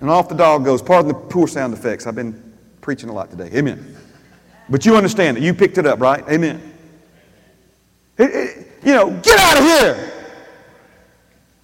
And 0.00 0.10
off 0.10 0.28
the 0.28 0.34
dog 0.34 0.64
goes. 0.64 0.82
Pardon 0.82 1.08
the 1.08 1.14
poor 1.14 1.48
sound 1.48 1.72
effects. 1.74 2.06
I've 2.06 2.14
been 2.14 2.52
preaching 2.80 3.08
a 3.08 3.12
lot 3.12 3.30
today. 3.30 3.50
Amen. 3.56 3.96
But 4.68 4.84
you 4.84 4.96
understand 4.96 5.36
it. 5.36 5.42
You 5.42 5.54
picked 5.54 5.78
it 5.78 5.86
up, 5.86 6.00
right? 6.00 6.22
Amen. 6.28 6.72
It, 8.18 8.30
it, 8.34 8.68
you 8.84 8.92
know, 8.92 9.10
get 9.22 9.38
out 9.38 9.58
of 9.58 9.64
here. 9.64 10.12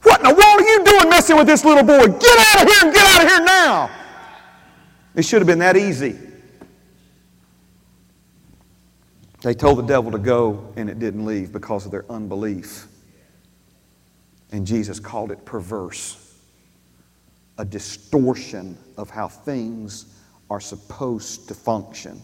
What 0.03 0.21
in 0.21 0.29
the 0.29 0.35
world 0.35 0.61
are 0.61 0.69
you 0.69 0.85
doing 0.85 1.09
messing 1.09 1.37
with 1.37 1.47
this 1.47 1.65
little 1.65 1.85
boy? 1.85 2.07
Get 2.07 2.57
out 2.57 2.63
of 2.63 2.69
here 2.69 2.79
and 2.83 2.95
get 2.95 3.05
out 3.05 3.23
of 3.23 3.29
here 3.29 3.45
now. 3.45 3.91
It 5.15 5.25
should 5.25 5.41
have 5.41 5.47
been 5.47 5.61
that 5.61 5.77
easy. 5.77 6.19
They 9.43 9.55
told 9.55 9.79
the 9.79 9.83
devil 9.83 10.13
to 10.13 10.19
go 10.19 10.73
and 10.77 10.89
it 10.89 11.01
didn't 11.01 11.27
leave 11.27 11.53
because 11.53 11.85
of 11.85 11.91
their 11.91 12.05
unbelief. 12.09 12.87
And 14.53 14.67
Jesus 14.67 15.01
called 15.01 15.33
it 15.33 15.45
perverse, 15.45 16.37
a 17.59 17.65
distortion 17.65 18.79
of 18.97 19.11
how 19.11 19.29
things 19.29 20.07
are 20.49 20.61
supposed 20.61 21.49
to 21.49 21.55
function. 21.55 22.21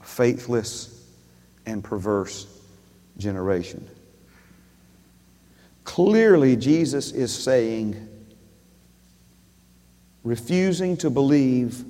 A 0.00 0.04
faithless 0.04 1.08
and 1.64 1.82
perverse 1.82 2.46
generation. 3.16 3.88
Clearly, 5.84 6.56
Jesus 6.56 7.12
is 7.12 7.34
saying, 7.34 8.08
refusing 10.22 10.96
to 10.98 11.08
believe 11.08 11.84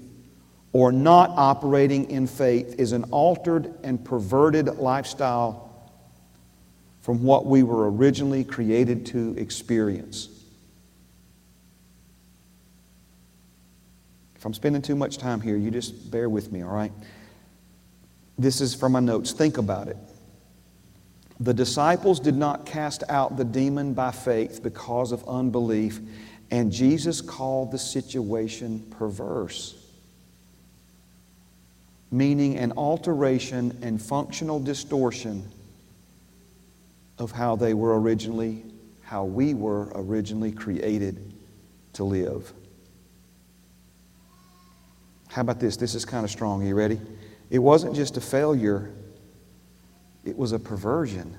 or 0.72 0.92
not 0.92 1.30
operating 1.30 2.10
in 2.10 2.26
faith 2.26 2.76
is 2.78 2.92
an 2.92 3.04
altered 3.10 3.74
and 3.82 4.04
perverted 4.04 4.66
lifestyle 4.76 5.90
from 7.00 7.24
what 7.24 7.46
we 7.46 7.62
were 7.62 7.90
originally 7.90 8.44
created 8.44 9.06
to 9.06 9.34
experience. 9.36 10.28
If 14.36 14.44
I'm 14.44 14.54
spending 14.54 14.80
too 14.80 14.94
much 14.94 15.18
time 15.18 15.40
here, 15.40 15.56
you 15.56 15.70
just 15.70 16.10
bear 16.10 16.28
with 16.28 16.52
me, 16.52 16.62
all 16.62 16.72
right? 16.72 16.92
This 18.38 18.60
is 18.60 18.74
from 18.74 18.92
my 18.92 19.00
notes. 19.00 19.32
Think 19.32 19.58
about 19.58 19.88
it. 19.88 19.96
The 21.40 21.52
disciples 21.52 22.20
did 22.20 22.36
not 22.36 22.64
cast 22.64 23.02
out 23.08 23.36
the 23.36 23.44
demon 23.44 23.92
by 23.92 24.12
faith 24.12 24.62
because 24.62 25.10
of 25.10 25.26
unbelief, 25.28 26.00
and 26.50 26.70
Jesus 26.70 27.20
called 27.20 27.72
the 27.72 27.78
situation 27.78 28.86
perverse 28.90 29.79
meaning 32.10 32.56
an 32.56 32.72
alteration 32.72 33.78
and 33.82 34.00
functional 34.00 34.58
distortion 34.58 35.48
of 37.18 37.30
how 37.30 37.54
they 37.54 37.74
were 37.74 38.00
originally, 38.00 38.64
how 39.02 39.24
we 39.24 39.54
were 39.54 39.92
originally 39.94 40.50
created 40.50 41.32
to 41.92 42.04
live. 42.04 42.52
How 45.28 45.42
about 45.42 45.60
this? 45.60 45.76
This 45.76 45.94
is 45.94 46.04
kind 46.04 46.24
of 46.24 46.30
strong. 46.30 46.62
Are 46.62 46.66
you 46.66 46.74
ready? 46.74 47.00
It 47.50 47.58
wasn't 47.58 47.94
just 47.94 48.16
a 48.16 48.20
failure, 48.20 48.90
it 50.24 50.36
was 50.36 50.52
a 50.52 50.58
perversion. 50.58 51.36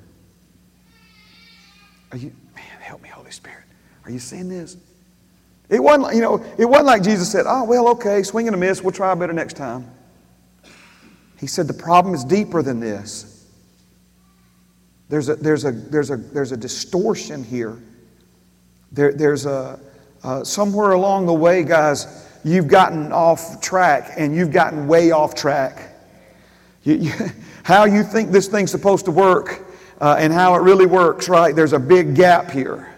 Are 2.12 2.18
you, 2.18 2.34
man, 2.56 2.66
help 2.82 3.02
me, 3.02 3.10
Holy 3.10 3.32
Spirit. 3.32 3.64
Are 4.04 4.12
you 4.12 4.20
seeing 4.20 4.50
this? 4.50 4.78
It 5.70 5.82
wasn't, 5.82 6.14
you 6.16 6.22
know, 6.22 6.44
it 6.58 6.66
wasn't 6.66 6.88
like 6.88 7.04
Jesus 7.04 7.32
said, 7.32 7.46
oh, 7.48 7.64
well, 7.64 7.88
okay, 7.90 8.24
swing 8.24 8.48
and 8.48 8.56
a 8.56 8.60
miss, 8.60 8.82
we'll 8.82 8.92
try 8.92 9.14
better 9.16 9.32
next 9.32 9.56
time. 9.56 9.90
He 11.42 11.48
said 11.48 11.68
the 11.68 11.74
problem 11.74 12.14
is 12.14 12.24
deeper 12.24 12.62
than 12.62 12.80
this. 12.80 13.48
There's 15.10 15.28
a, 15.28 15.36
there's 15.36 15.66
a, 15.66 15.72
there's 15.72 16.12
a, 16.12 16.18
there's 16.18 16.52
a 16.52 16.58
distortion 16.58 17.44
here. 17.44 17.82
There, 18.92 19.12
there's 19.12 19.48
a, 19.48 19.80
uh, 20.24 20.44
somewhere 20.44 20.92
along 20.92 21.26
the 21.26 21.34
way, 21.34 21.64
guys, 21.64 22.28
you've 22.44 22.68
gotten 22.68 23.12
off 23.12 23.60
track 23.60 24.14
and 24.18 24.36
you've 24.36 24.52
gotten 24.52 24.88
way 24.88 25.10
off 25.10 25.34
track. 25.34 25.96
You, 26.84 26.96
you, 26.96 27.12
how 27.64 27.86
you 27.86 28.04
think 28.04 28.30
this 28.30 28.48
thing's 28.48 28.70
supposed 28.70 29.06
to 29.06 29.12
work 29.12 29.66
uh, 30.00 30.18
and 30.20 30.32
how 30.32 30.54
it 30.54 30.60
really 30.60 30.86
works, 30.86 31.28
right? 31.28 31.56
There's 31.56 31.74
a 31.74 31.80
big 31.80 32.16
gap 32.16 32.52
here. 32.52 32.94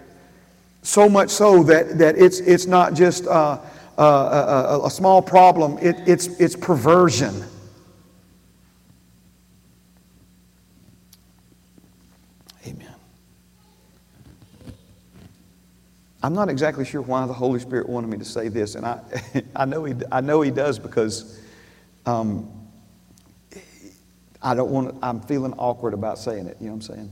So 0.82 1.08
much 1.08 1.30
so 1.30 1.64
that, 1.64 1.98
that 1.98 2.18
it's, 2.18 2.42
it's 2.42 2.66
not 2.66 2.94
just 2.94 3.26
uh, 3.26 3.58
a, 3.98 4.04
a, 4.04 4.86
a, 4.88 4.90
small 4.90 5.22
problem, 5.22 5.78
it, 5.78 5.96
it's, 6.06 6.28
it's 6.42 6.58
perversion. 6.58 7.46
I'm 16.24 16.34
not 16.34 16.50
exactly 16.50 16.86
sure 16.86 17.02
why 17.02 17.26
the 17.28 17.34
Holy 17.34 17.60
Spirit 17.60 17.90
wanted 17.90 18.10
me 18.10 18.18
to 18.18 18.26
say 18.26 18.48
this, 18.48 18.76
and 18.76 18.86
I, 18.86 19.02
I, 19.58 19.66
know, 19.66 19.84
he, 19.84 19.94
I 20.10 20.22
know 20.22 20.40
He 20.42 20.52
does 20.52 20.80
because 20.80 21.42
um, 22.06 22.50
I 24.42 24.56
don't 24.56 24.72
want 24.72 24.96
I'm 25.04 25.20
feeling 25.20 25.54
awkward 25.58 25.94
about 25.94 26.18
saying 26.18 26.48
it, 26.48 26.58
you 26.62 26.68
know 26.68 26.76
what 26.76 26.90
I'm 26.90 26.96
saying? 26.96 27.12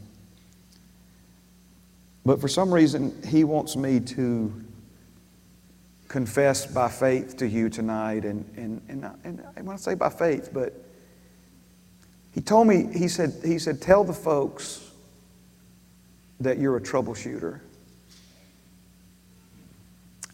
But 2.26 2.40
for 2.40 2.48
some 2.48 2.74
reason, 2.74 3.22
He 3.28 3.44
wants 3.44 3.76
me 3.76 4.00
to 4.00 4.54
confess 6.08 6.66
by 6.66 6.88
faith 6.88 7.36
to 7.38 7.48
you 7.48 7.70
tonight, 7.70 8.24
and, 8.24 8.50
and, 8.56 8.82
and, 8.88 9.12
and 9.26 9.44
I 9.58 9.62
want 9.62 9.78
to 9.78 9.84
say 9.84 9.94
by 9.94 10.10
faith, 10.10 10.52
but 10.54 10.74
He 12.34 12.40
told 12.40 12.66
me, 12.66 12.88
He 12.98 13.10
said, 13.10 13.34
he 13.44 13.60
said, 13.60 13.82
tell 13.82 14.06
the 14.06 14.14
folks 14.14 14.90
that 16.40 16.60
you're 16.60 16.78
a 16.78 16.82
troubleshooter. 16.82 17.60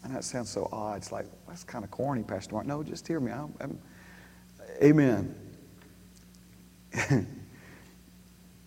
And 0.08 0.16
that 0.16 0.24
sounds 0.24 0.48
so 0.48 0.70
odd. 0.72 0.96
It's 0.96 1.12
like, 1.12 1.26
that's 1.46 1.64
kind 1.64 1.84
of 1.84 1.90
corny, 1.90 2.22
Pastor 2.22 2.54
Mark. 2.54 2.66
No, 2.66 2.82
just 2.82 3.06
hear 3.06 3.20
me. 3.20 3.30
I'm, 3.30 3.52
I'm, 3.60 3.78
amen. 4.82 5.34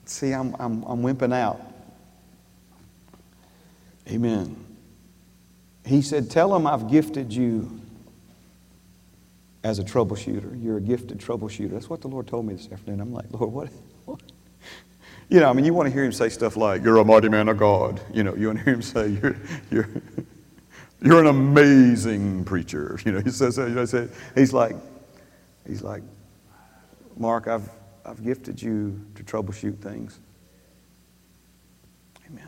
See, 0.06 0.34
I'm, 0.34 0.56
I'm, 0.60 0.84
I'm 0.84 1.02
wimping 1.02 1.34
out. 1.34 1.60
Amen. 4.08 4.56
He 5.84 6.04
said, 6.04 6.30
Tell 6.30 6.52
them 6.52 6.68
I've 6.68 6.92
gifted 6.92 7.34
you 7.34 7.82
as 9.64 9.80
a 9.80 9.84
troubleshooter. 9.84 10.64
You're 10.64 10.78
a 10.78 10.82
gifted 10.82 11.18
troubleshooter. 11.18 11.72
That's 11.72 11.90
what 11.90 12.02
the 12.02 12.08
Lord 12.08 12.28
told 12.28 12.46
me 12.46 12.54
this 12.54 12.72
afternoon. 12.72 13.02
I'm 13.02 13.14
like, 13.14 13.26
Lord, 13.32 13.52
what? 13.52 13.70
what? 14.06 14.22
You 15.28 15.40
know, 15.40 15.50
I 15.50 15.54
mean, 15.54 15.66
you 15.66 15.74
want 15.74 15.88
to 15.88 15.94
hear 15.94 16.04
him 16.04 16.12
say 16.12 16.30
stuff 16.30 16.56
like, 16.56 16.84
You're 16.84 16.98
a 16.98 17.04
mighty 17.04 17.30
man 17.30 17.50
of 17.50 17.58
God. 17.58 18.00
You 18.14 18.22
know, 18.22 18.36
you 18.36 18.46
want 18.46 18.60
to 18.60 18.66
hear 18.66 18.76
him 18.76 18.84
say, 18.84 19.08
You're, 19.08 19.36
you're, 19.72 19.90
you're 21.02 21.20
an 21.20 21.28
amazing 21.28 22.46
preacher. 22.46 23.00
You 23.06 23.14
know, 23.14 23.20
he 23.20 23.32
says. 23.32 23.58
You 23.58 23.70
know, 23.70 24.10
he's 24.36 24.54
like, 24.54 24.76
he's 25.68 25.82
like, 25.82 26.04
Mark, 27.18 27.48
I've, 27.48 27.70
I've 28.06 28.24
gifted 28.24 28.62
you 28.62 29.00
to 29.16 29.24
troubleshoot 29.24 29.80
things. 29.80 30.20
Amen. 32.28 32.48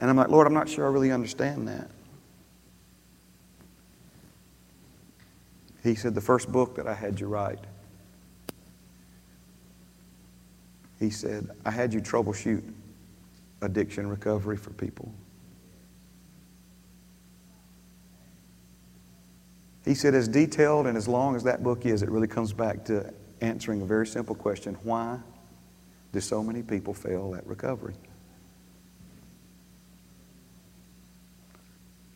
And 0.00 0.10
I'm 0.10 0.16
like, 0.16 0.28
Lord, 0.28 0.46
I'm 0.46 0.54
not 0.54 0.68
sure 0.68 0.86
I 0.86 0.90
really 0.90 1.12
understand 1.12 1.68
that. 1.68 1.90
He 5.82 5.94
said, 5.94 6.14
the 6.14 6.20
first 6.20 6.50
book 6.50 6.74
that 6.76 6.86
I 6.86 6.94
had 6.94 7.20
you 7.20 7.28
write, 7.28 7.60
he 10.98 11.10
said, 11.10 11.48
I 11.64 11.70
had 11.70 11.94
you 11.94 12.00
troubleshoot 12.00 12.62
addiction 13.62 14.08
recovery 14.08 14.56
for 14.56 14.70
people. 14.70 15.12
He 19.88 19.94
said, 19.94 20.14
as 20.14 20.28
detailed 20.28 20.86
and 20.86 20.98
as 20.98 21.08
long 21.08 21.34
as 21.34 21.44
that 21.44 21.62
book 21.62 21.86
is, 21.86 22.02
it 22.02 22.10
really 22.10 22.28
comes 22.28 22.52
back 22.52 22.84
to 22.84 23.10
answering 23.40 23.80
a 23.80 23.86
very 23.86 24.06
simple 24.06 24.34
question 24.34 24.76
why 24.82 25.18
do 26.12 26.20
so 26.20 26.42
many 26.42 26.62
people 26.62 26.92
fail 26.92 27.34
at 27.34 27.46
recovery? 27.46 27.94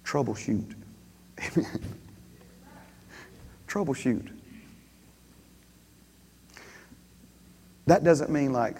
Troubleshoot. 0.05 0.75
Troubleshoot. 3.67 4.29
That 7.87 8.05
doesn't 8.05 8.29
mean 8.29 8.53
like 8.53 8.77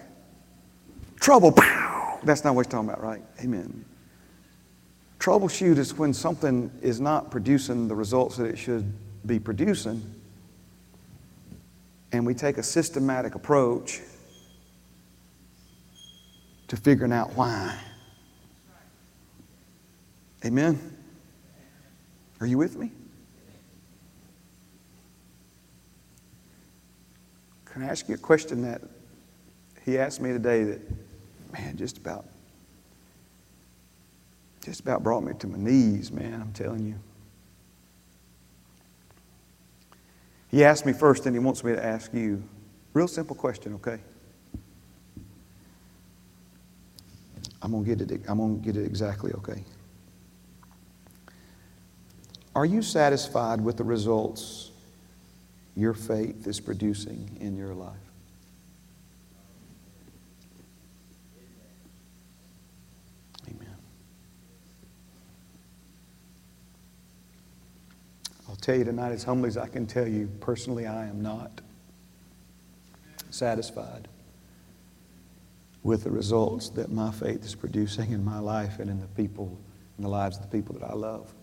trouble, 1.19 1.51
pow. 1.51 2.19
That's 2.23 2.43
not 2.43 2.53
what 2.53 2.67
he's 2.67 2.71
talking 2.71 2.89
about, 2.89 3.01
right? 3.01 3.23
Amen. 3.41 3.85
Troubleshoot 5.23 5.77
is 5.77 5.97
when 5.97 6.13
something 6.13 6.69
is 6.81 6.99
not 6.99 7.31
producing 7.31 7.87
the 7.87 7.95
results 7.95 8.35
that 8.35 8.43
it 8.43 8.57
should 8.57 8.91
be 9.25 9.39
producing, 9.39 10.03
and 12.11 12.25
we 12.25 12.33
take 12.33 12.57
a 12.57 12.63
systematic 12.63 13.33
approach 13.33 14.01
to 16.67 16.75
figuring 16.75 17.13
out 17.13 17.31
why. 17.35 17.73
Amen? 20.43 20.77
Are 22.41 22.45
you 22.45 22.57
with 22.57 22.75
me? 22.75 22.91
Can 27.63 27.83
I 27.83 27.85
ask 27.85 28.09
you 28.09 28.15
a 28.15 28.17
question 28.17 28.61
that 28.63 28.81
he 29.85 29.97
asked 29.97 30.19
me 30.19 30.33
today 30.33 30.65
that, 30.65 30.81
man, 31.53 31.77
just 31.77 31.97
about 31.97 32.25
just 34.63 34.79
about 34.79 35.03
brought 35.03 35.21
me 35.21 35.33
to 35.39 35.47
my 35.47 35.57
knees, 35.57 36.11
man, 36.11 36.41
I'm 36.41 36.53
telling 36.53 36.85
you. 36.85 36.95
He 40.49 40.63
asked 40.63 40.85
me 40.85 40.93
first, 40.93 41.25
and 41.25 41.35
he 41.35 41.39
wants 41.39 41.63
me 41.63 41.73
to 41.73 41.83
ask 41.83 42.13
you. 42.13 42.43
Real 42.93 43.07
simple 43.07 43.35
question, 43.35 43.73
okay? 43.73 43.99
I'm 47.61 47.71
gonna 47.71 47.83
get 47.83 48.01
it. 48.01 48.21
I'm 48.27 48.37
gonna 48.37 48.55
get 48.55 48.77
it 48.77 48.85
exactly, 48.85 49.31
okay? 49.33 49.63
Are 52.55 52.65
you 52.65 52.81
satisfied 52.81 53.61
with 53.61 53.77
the 53.77 53.83
results 53.83 54.71
your 55.75 55.93
faith 55.93 56.45
is 56.45 56.59
producing 56.59 57.35
in 57.39 57.57
your 57.57 57.73
life? 57.73 58.02
Tell 68.63 68.75
you 68.75 68.83
tonight, 68.83 69.11
as 69.11 69.23
humbly 69.23 69.47
as 69.47 69.57
I 69.57 69.67
can 69.67 69.85
tell 69.85 70.07
you, 70.07 70.29
personally, 70.39 70.87
I 70.87 71.07
am 71.07 71.21
not 71.21 71.61
satisfied 73.29 74.07
with 75.83 76.03
the 76.03 76.11
results 76.11 76.69
that 76.69 76.91
my 76.91 77.11
faith 77.11 77.43
is 77.43 77.55
producing 77.55 78.11
in 78.11 78.23
my 78.23 78.39
life 78.39 78.79
and 78.79 78.89
in 78.89 79.01
the 79.01 79.07
people, 79.07 79.57
in 79.97 80.03
the 80.03 80.09
lives 80.09 80.37
of 80.37 80.43
the 80.43 80.49
people 80.49 80.77
that 80.79 80.89
I 80.89 80.93
love. 80.93 81.33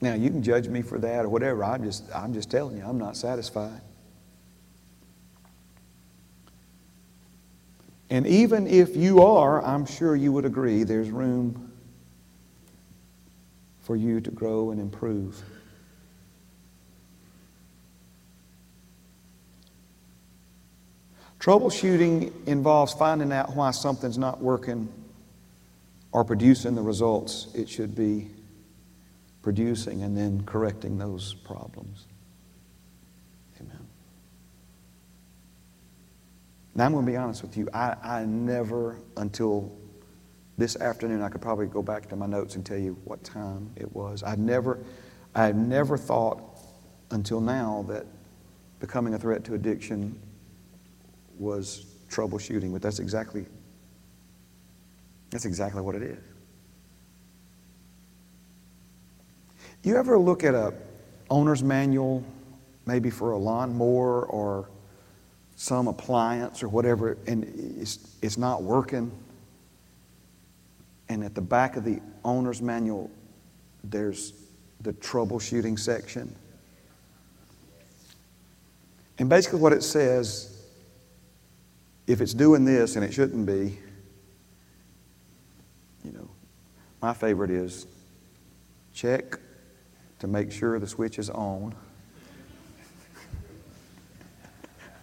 Now, 0.00 0.14
you 0.14 0.30
can 0.30 0.42
judge 0.42 0.66
me 0.66 0.82
for 0.82 0.98
that 0.98 1.24
or 1.24 1.28
whatever. 1.28 1.62
I'm 1.62 1.84
just, 1.84 2.04
I'm 2.14 2.32
just 2.32 2.50
telling 2.50 2.78
you, 2.78 2.84
I'm 2.84 2.98
not 2.98 3.16
satisfied. 3.16 3.80
And 8.08 8.26
even 8.26 8.66
if 8.66 8.96
you 8.96 9.22
are, 9.22 9.62
I'm 9.62 9.86
sure 9.86 10.16
you 10.16 10.32
would 10.32 10.44
agree 10.44 10.82
there's 10.82 11.10
room 11.10 11.69
for 13.90 13.96
you 13.96 14.20
to 14.20 14.30
grow 14.30 14.70
and 14.70 14.80
improve. 14.80 15.42
Troubleshooting 21.40 22.30
involves 22.46 22.92
finding 22.92 23.32
out 23.32 23.56
why 23.56 23.72
something's 23.72 24.16
not 24.16 24.40
working 24.40 24.88
or 26.12 26.22
producing 26.22 26.76
the 26.76 26.80
results 26.80 27.48
it 27.52 27.68
should 27.68 27.96
be 27.96 28.30
producing 29.42 30.04
and 30.04 30.16
then 30.16 30.44
correcting 30.46 30.96
those 30.96 31.34
problems. 31.34 32.06
Amen. 33.60 33.88
Now, 36.76 36.86
I'm 36.86 36.92
going 36.92 37.04
to 37.04 37.10
be 37.10 37.16
honest 37.16 37.42
with 37.42 37.56
you. 37.56 37.68
I, 37.74 37.96
I 38.00 38.24
never, 38.24 38.98
until 39.16 39.79
this 40.60 40.76
afternoon, 40.76 41.22
I 41.22 41.30
could 41.30 41.40
probably 41.40 41.66
go 41.66 41.80
back 41.80 42.06
to 42.10 42.16
my 42.16 42.26
notes 42.26 42.54
and 42.54 42.64
tell 42.64 42.76
you 42.76 42.96
what 43.04 43.24
time 43.24 43.70
it 43.76 43.90
was. 43.96 44.22
I 44.22 44.36
never, 44.36 44.78
I 45.34 45.52
never 45.52 45.96
thought 45.96 46.42
until 47.10 47.40
now 47.40 47.86
that 47.88 48.04
becoming 48.78 49.14
a 49.14 49.18
threat 49.18 49.42
to 49.44 49.54
addiction 49.54 50.20
was 51.38 51.86
troubleshooting, 52.10 52.72
but 52.72 52.82
that's 52.82 52.98
exactly, 52.98 53.46
that's 55.30 55.46
exactly 55.46 55.80
what 55.80 55.94
it 55.94 56.02
is. 56.02 56.18
You 59.82 59.96
ever 59.96 60.18
look 60.18 60.44
at 60.44 60.54
a 60.54 60.74
owner's 61.30 61.62
manual, 61.62 62.22
maybe 62.84 63.08
for 63.08 63.32
a 63.32 63.38
lawnmower 63.38 64.26
or 64.26 64.68
some 65.56 65.88
appliance 65.88 66.62
or 66.62 66.68
whatever, 66.68 67.16
and 67.26 67.44
it's, 67.80 68.14
it's 68.20 68.36
not 68.36 68.62
working? 68.62 69.10
And 71.10 71.24
at 71.24 71.34
the 71.34 71.40
back 71.40 71.76
of 71.76 71.82
the 71.82 72.00
owner's 72.24 72.62
manual, 72.62 73.10
there's 73.82 74.32
the 74.80 74.92
troubleshooting 74.92 75.76
section. 75.76 76.36
And 79.18 79.28
basically, 79.28 79.58
what 79.58 79.72
it 79.72 79.82
says 79.82 80.56
if 82.06 82.20
it's 82.20 82.32
doing 82.32 82.64
this 82.64 82.94
and 82.94 83.04
it 83.04 83.12
shouldn't 83.12 83.44
be, 83.44 83.76
you 86.04 86.12
know, 86.12 86.30
my 87.02 87.12
favorite 87.12 87.50
is 87.50 87.88
check 88.94 89.36
to 90.20 90.28
make 90.28 90.52
sure 90.52 90.78
the 90.78 90.86
switch 90.86 91.18
is 91.18 91.28
on. 91.28 91.74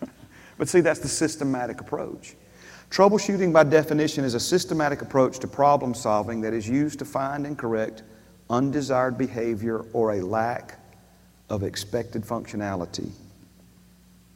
but 0.58 0.70
see, 0.70 0.80
that's 0.80 1.02
the 1.02 1.10
systematic 1.10 1.82
approach. 1.82 2.36
Troubleshooting, 2.89 3.52
by 3.52 3.63
definition, 3.63 4.23
is 4.23 4.34
a 4.34 4.39
systematic 4.39 5.02
approach 5.02 5.39
to 5.39 5.47
problem 5.47 5.93
solving 5.93 6.41
that 6.41 6.54
is 6.54 6.67
used 6.67 7.00
to 7.00 7.06
find 7.06 7.45
and 7.45 7.58
correct 7.58 8.04
undesired 8.50 9.17
behavior 9.17 9.86
or 9.93 10.13
a 10.13 10.21
lack 10.21 10.80
of 11.50 11.63
expected 11.63 12.23
functionality 12.23 13.10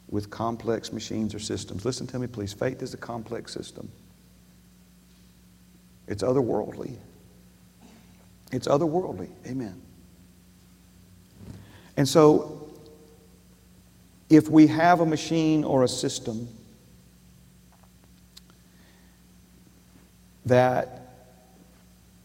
with 0.08 0.28
complex 0.28 0.92
machines 0.92 1.34
or 1.34 1.38
systems. 1.38 1.84
Listen 1.84 2.06
to 2.06 2.18
me, 2.18 2.26
please. 2.26 2.52
Faith 2.52 2.82
is 2.82 2.92
a 2.92 2.98
complex 2.98 3.52
system, 3.52 3.90
it's 6.06 6.22
otherworldly. 6.22 6.96
It's 8.52 8.68
otherworldly. 8.68 9.30
Amen. 9.46 9.80
And 11.96 12.06
so, 12.06 12.68
if 14.28 14.48
we 14.48 14.66
have 14.66 15.00
a 15.00 15.06
machine 15.06 15.64
or 15.64 15.84
a 15.84 15.88
system 15.88 16.48
that 20.46 21.02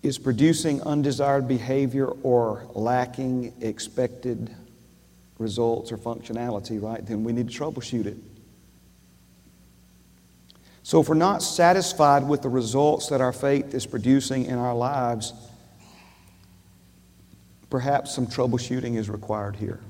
is 0.04 0.18
producing 0.18 0.82
undesired 0.84 1.48
behavior 1.48 2.08
or 2.08 2.68
lacking 2.74 3.54
expected 3.62 4.56
results 5.38 5.92
or 5.92 5.98
functionality, 5.98 6.82
right, 6.82 7.06
then 7.06 7.24
we 7.24 7.32
need 7.34 7.50
to 7.50 7.60
troubleshoot 7.60 8.06
it. 8.06 8.18
So, 10.84 11.02
if 11.02 11.10
we're 11.10 11.16
not 11.16 11.44
satisfied 11.44 12.26
with 12.26 12.42
the 12.42 12.50
results 12.50 13.10
that 13.10 13.20
our 13.20 13.34
faith 13.34 13.74
is 13.74 13.86
producing 13.86 14.46
in 14.46 14.58
our 14.58 14.74
lives, 14.74 15.34
perhaps 17.70 18.16
some 18.16 18.26
troubleshooting 18.26 18.96
is 18.96 19.10
required 19.10 19.58
here. 19.58 19.82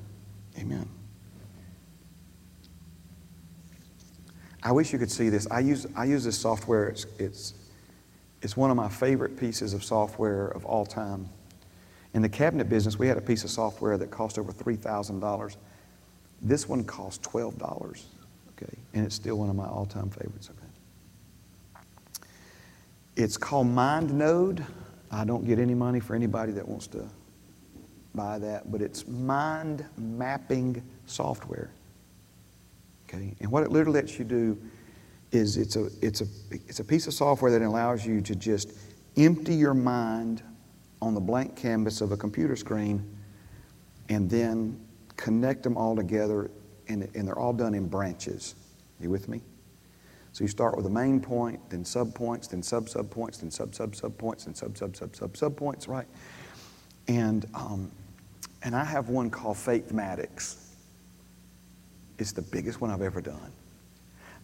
Amen. 0.57 0.89
I 4.63 4.71
wish 4.71 4.91
you 4.91 4.97
could 4.97 5.11
see 5.11 5.29
this. 5.29 5.47
I 5.51 5.59
use, 5.59 5.85
I 5.95 6.05
use 6.05 6.23
this 6.23 6.37
software. 6.39 6.87
It's, 6.87 7.05
it's, 7.19 7.53
it's 8.41 8.55
one 8.55 8.69
of 8.69 8.77
my 8.77 8.89
favorite 8.89 9.37
pieces 9.37 9.73
of 9.73 9.83
software 9.83 10.47
of 10.47 10.65
all 10.65 10.85
time. 10.85 11.29
In 12.13 12.21
the 12.21 12.29
cabinet 12.29 12.69
business, 12.69 12.97
we 12.97 13.07
had 13.07 13.17
a 13.17 13.21
piece 13.21 13.43
of 13.43 13.49
software 13.49 13.97
that 13.97 14.11
cost 14.11 14.39
over 14.39 14.51
$3,000. 14.51 15.57
This 16.41 16.69
one 16.69 16.83
cost 16.83 17.21
$12, 17.23 18.03
okay? 18.51 18.77
And 18.93 19.05
it's 19.05 19.15
still 19.15 19.37
one 19.37 19.49
of 19.49 19.55
my 19.55 19.65
all-time 19.65 20.09
favorites, 20.09 20.49
okay? 20.49 21.81
It's 23.15 23.37
called 23.37 23.67
MindNode. 23.67 24.63
I 25.11 25.25
don't 25.25 25.45
get 25.45 25.57
any 25.57 25.73
money 25.73 25.99
for 25.99 26.15
anybody 26.15 26.51
that 26.53 26.67
wants 26.67 26.87
to 26.87 27.07
buy 28.13 28.37
that, 28.39 28.71
but 28.71 28.81
it's 28.81 29.07
mind 29.07 29.85
mapping 29.97 30.83
software. 31.05 31.71
Okay? 33.07 33.35
And 33.39 33.51
what 33.51 33.63
it 33.63 33.71
literally 33.71 34.01
lets 34.01 34.19
you 34.19 34.25
do 34.25 34.57
is 35.31 35.57
it's 35.57 35.75
a, 35.75 35.89
it's, 36.01 36.21
a, 36.21 36.25
it's 36.51 36.79
a 36.79 36.83
piece 36.83 37.07
of 37.07 37.13
software 37.13 37.51
that 37.51 37.61
allows 37.61 38.05
you 38.05 38.21
to 38.21 38.35
just 38.35 38.73
empty 39.17 39.55
your 39.55 39.73
mind 39.73 40.41
on 41.01 41.13
the 41.13 41.19
blank 41.19 41.55
canvas 41.55 42.01
of 42.01 42.11
a 42.11 42.17
computer 42.17 42.55
screen 42.55 43.05
and 44.09 44.29
then 44.29 44.79
connect 45.15 45.63
them 45.63 45.75
all 45.75 45.95
together, 45.95 46.49
and, 46.87 47.09
and 47.15 47.27
they're 47.27 47.37
all 47.37 47.53
done 47.53 47.73
in 47.73 47.87
branches. 47.87 48.55
You 48.99 49.09
with 49.09 49.27
me? 49.27 49.41
So 50.31 50.43
you 50.43 50.47
start 50.47 50.77
with 50.77 50.85
a 50.85 50.89
main 50.89 51.19
point, 51.19 51.59
then 51.69 51.83
subpoints, 51.83 52.49
then 52.49 52.61
sub 52.61 53.09
points, 53.09 53.39
then 53.39 53.51
sub 53.51 53.75
sub 53.75 54.17
points, 54.17 54.45
then 54.45 54.53
sub 54.53 54.77
sub 54.77 54.95
sub 54.95 55.15
sub 55.15 55.35
sub 55.35 55.57
points, 55.57 55.87
right? 55.87 56.07
And 57.07 57.45
um, 57.53 57.91
and 58.63 58.75
I 58.75 58.83
have 58.83 59.09
one 59.09 59.29
called 59.29 59.57
Faithmatics. 59.57 60.63
It's 62.19 62.31
the 62.31 62.41
biggest 62.41 62.81
one 62.81 62.91
I've 62.91 63.01
ever 63.01 63.21
done. 63.21 63.51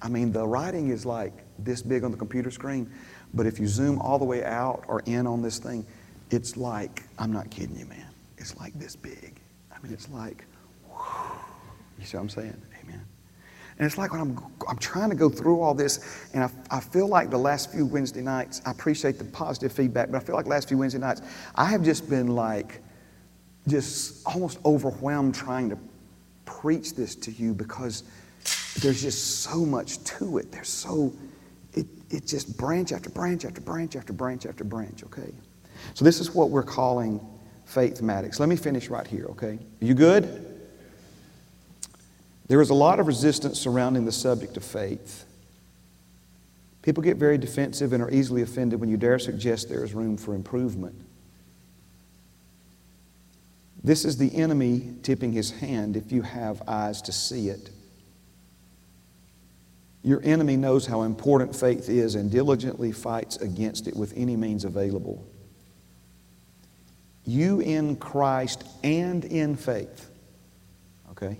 I 0.04 0.10
mean, 0.10 0.34
the 0.34 0.46
writing 0.46 0.89
is 0.89 1.06
like 1.06 1.32
this 1.58 1.82
big 1.82 2.04
on 2.04 2.12
the 2.12 2.18
computer 2.18 2.52
screen, 2.52 2.92
but 3.34 3.46
if 3.46 3.58
you 3.58 3.68
zoom 3.68 4.00
all 4.00 4.20
the 4.20 4.26
way 4.26 4.44
out 4.44 4.84
or 4.89 5.02
in 5.06 5.26
on 5.26 5.42
this 5.42 5.60
thing, 5.60 5.86
it's 6.30 6.58
like, 6.58 7.04
I'm 7.18 7.32
not 7.32 7.50
kidding 7.50 7.80
you, 7.80 7.86
man. 7.86 8.08
It's 8.38 8.58
like 8.58 8.78
this 8.78 8.98
big. 8.98 9.39
I 9.72 9.82
mean, 9.82 9.94
it's 9.94 10.10
like, 10.10 10.46
whew. 10.89 11.38
you 11.98 12.06
see 12.06 12.18
what 12.18 12.24
I'm 12.24 12.30
saying? 12.30 12.62
Amen. 12.84 13.02
And 13.80 13.86
it's 13.86 13.98
like 13.98 14.12
when 14.12 14.20
I'm, 14.20 14.38
I'm 14.68 14.78
trying 14.78 15.10
to 15.10 15.16
go 15.16 15.30
through 15.30 15.62
all 15.62 15.74
this, 15.74 16.28
and 16.34 16.44
I, 16.44 16.50
I 16.70 16.80
feel 16.82 17.08
like 17.08 17.30
the 17.30 17.39
last 17.39 17.72
few 17.72 17.86
Wednesday 17.86 18.22
nights, 18.22 18.62
I 18.66 18.72
appreciate 18.72 19.18
the 19.18 19.26
positive 19.26 19.72
feedback, 19.72 20.12
but 20.12 20.22
I 20.22 20.26
feel 20.26 20.36
like 20.36 20.48
last 20.48 20.68
few 20.68 20.78
Wednesday 20.78 21.00
nights, 21.00 21.22
I 21.56 21.66
have 21.66 21.82
just 21.82 22.10
been 22.10 22.28
like, 22.28 22.82
just 23.70 24.28
almost 24.28 24.60
overwhelmed 24.66 25.34
trying 25.34 25.70
to 25.70 25.78
preach 26.44 26.94
this 26.94 27.16
to 27.16 27.32
you 27.32 27.54
because 27.54 28.04
there's 28.82 29.02
just 29.02 29.42
so 29.42 29.66
much 29.66 30.04
to 30.04 30.38
it. 30.38 30.52
There's 30.52 30.70
so, 30.70 31.14
it, 31.74 31.86
it 32.10 32.26
just 32.26 32.58
branch 32.58 32.92
after 32.92 33.10
branch 33.10 33.46
after 33.46 33.62
branch 33.62 33.96
after 33.96 34.14
branch 34.14 34.46
after 34.46 34.64
branch, 34.64 35.04
okay? 35.04 35.32
So 35.94 36.06
this 36.06 36.20
is 36.20 36.34
what 36.34 36.50
we're 36.50 36.64
calling 36.64 37.20
faithmatics. 37.70 38.40
Let 38.40 38.50
me 38.50 38.56
finish 38.56 38.90
right 38.90 39.08
here, 39.08 39.26
okay? 39.26 39.60
You 39.80 39.94
good? 39.94 40.50
There 42.48 42.62
is 42.62 42.70
a 42.70 42.74
lot 42.74 43.00
of 43.00 43.08
resistance 43.08 43.60
surrounding 43.60 44.06
the 44.06 44.12
subject 44.12 44.58
of 44.58 44.64
faith. 44.64 45.26
People 46.82 47.02
get 47.02 47.18
very 47.18 47.38
defensive 47.38 47.94
and 47.94 48.04
are 48.04 48.12
easily 48.12 48.42
offended 48.42 48.80
when 48.80 48.90
you 48.90 48.98
dare 48.98 49.18
suggest 49.18 49.70
there 49.70 49.84
is 49.84 49.94
room 49.94 50.18
for 50.18 50.36
improvement. 50.36 50.96
This 53.84 54.06
is 54.06 54.18
the 54.18 54.34
enemy 54.36 54.96
tipping 55.04 55.32
his 55.32 55.52
hand 55.52 55.96
if 55.96 56.12
you 56.12 56.22
have 56.22 56.62
eyes 56.68 57.02
to 57.04 57.12
see 57.12 57.50
it. 57.50 57.70
Your 60.04 60.22
enemy 60.24 60.58
knows 60.58 60.86
how 60.86 61.04
important 61.04 61.56
faith 61.56 61.88
is 61.89 62.16
and 62.16 62.30
diligently 62.30 62.92
fights 62.92 63.38
against 63.38 63.88
it 63.88 63.96
with 63.96 64.13
any 64.16 64.36
means 64.36 64.66
available. 64.66 65.26
You 67.26 67.62
in 67.62 67.96
Christ 67.96 68.66
and 68.84 69.24
in 69.24 69.56
faith. 69.56 70.10
Okay? 71.12 71.39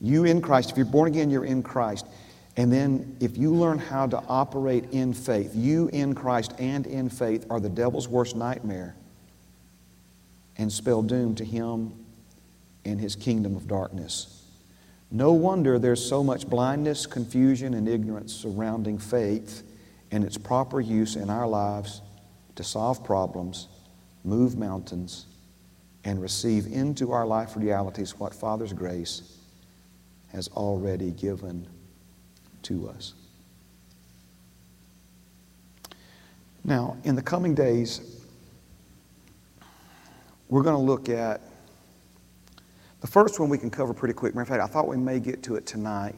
You 0.00 0.24
in 0.24 0.42
Christ. 0.42 0.70
If 0.70 0.76
you're 0.76 0.84
born 0.86 1.08
again, 1.08 1.30
you're 1.30 1.46
in 1.46 1.62
Christ. 1.62 2.06
And 2.58 2.70
then 2.70 3.16
if 3.20 3.38
you 3.38 3.54
learn 3.54 3.78
how 3.78 4.06
to 4.06 4.18
operate 4.28 4.90
in 4.90 5.14
faith, 5.14 5.52
you 5.54 5.88
in 5.92 6.14
Christ 6.14 6.52
and 6.58 6.86
in 6.86 7.08
faith 7.08 7.46
are 7.48 7.60
the 7.60 7.68
devil's 7.68 8.08
worst 8.08 8.36
nightmare 8.36 8.94
and 10.56 10.70
spell 10.70 11.02
doom 11.02 11.34
to 11.36 11.44
him 11.44 11.94
and 12.84 13.00
his 13.00 13.16
kingdom 13.16 13.56
of 13.56 13.68
darkness. 13.68 14.37
No 15.10 15.32
wonder 15.32 15.78
there's 15.78 16.04
so 16.04 16.22
much 16.22 16.48
blindness, 16.48 17.06
confusion, 17.06 17.74
and 17.74 17.88
ignorance 17.88 18.34
surrounding 18.34 18.98
faith 18.98 19.62
and 20.10 20.22
its 20.22 20.36
proper 20.36 20.80
use 20.80 21.16
in 21.16 21.30
our 21.30 21.46
lives 21.46 22.02
to 22.56 22.64
solve 22.64 23.02
problems, 23.04 23.68
move 24.24 24.58
mountains, 24.58 25.26
and 26.04 26.20
receive 26.20 26.66
into 26.66 27.12
our 27.12 27.26
life 27.26 27.56
realities 27.56 28.18
what 28.18 28.34
Father's 28.34 28.72
grace 28.72 29.38
has 30.28 30.48
already 30.48 31.10
given 31.10 31.66
to 32.62 32.88
us. 32.88 33.14
Now, 36.64 36.98
in 37.04 37.14
the 37.14 37.22
coming 37.22 37.54
days, 37.54 38.00
we're 40.48 40.62
going 40.62 40.76
to 40.76 40.82
look 40.82 41.08
at 41.08 41.40
the 43.00 43.06
first 43.06 43.38
one 43.38 43.48
we 43.48 43.58
can 43.58 43.70
cover 43.70 43.94
pretty 43.94 44.14
quick. 44.14 44.34
Matter 44.34 44.42
of 44.42 44.48
fact, 44.48 44.62
I 44.62 44.66
thought 44.66 44.88
we 44.88 44.96
may 44.96 45.20
get 45.20 45.42
to 45.44 45.56
it 45.56 45.66
tonight. 45.66 46.14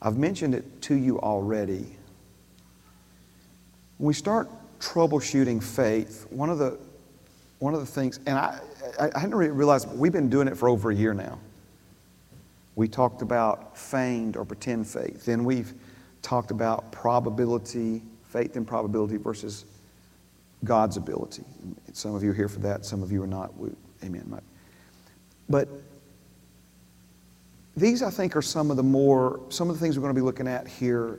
I've 0.00 0.16
mentioned 0.16 0.54
it 0.54 0.82
to 0.82 0.94
you 0.94 1.20
already. 1.20 1.96
When 3.98 4.08
we 4.08 4.14
start 4.14 4.48
troubleshooting 4.80 5.62
faith, 5.62 6.26
one 6.30 6.50
of 6.50 6.58
the 6.58 6.78
one 7.58 7.72
of 7.72 7.80
the 7.80 7.86
things, 7.86 8.20
and 8.26 8.36
I, 8.36 8.60
I, 9.00 9.18
hadn't 9.18 9.34
really 9.34 9.50
realized, 9.50 9.88
we've 9.96 10.12
been 10.12 10.28
doing 10.28 10.48
it 10.48 10.56
for 10.56 10.68
over 10.68 10.90
a 10.90 10.94
year 10.94 11.14
now. 11.14 11.38
We 12.74 12.88
talked 12.88 13.22
about 13.22 13.78
feigned 13.78 14.36
or 14.36 14.44
pretend 14.44 14.86
faith. 14.86 15.24
Then 15.24 15.44
we've 15.44 15.72
talked 16.20 16.50
about 16.50 16.92
probability, 16.92 18.02
faith 18.28 18.56
and 18.56 18.66
probability 18.66 19.16
versus 19.16 19.64
God's 20.64 20.98
ability. 20.98 21.44
Some 21.92 22.14
of 22.14 22.22
you 22.22 22.32
are 22.32 22.34
here 22.34 22.48
for 22.48 22.60
that, 22.60 22.84
some 22.84 23.02
of 23.02 23.10
you 23.10 23.22
are 23.22 23.26
not. 23.26 23.56
We, 23.56 23.70
amen. 24.02 24.40
But 25.48 25.68
these, 27.76 28.02
I 28.02 28.10
think, 28.10 28.36
are 28.36 28.42
some 28.42 28.70
of 28.70 28.76
the 28.76 28.82
more, 28.82 29.40
some 29.48 29.68
of 29.68 29.76
the 29.76 29.80
things 29.80 29.98
we're 29.98 30.02
going 30.02 30.14
to 30.14 30.20
be 30.20 30.24
looking 30.24 30.46
at 30.46 30.68
here 30.68 31.18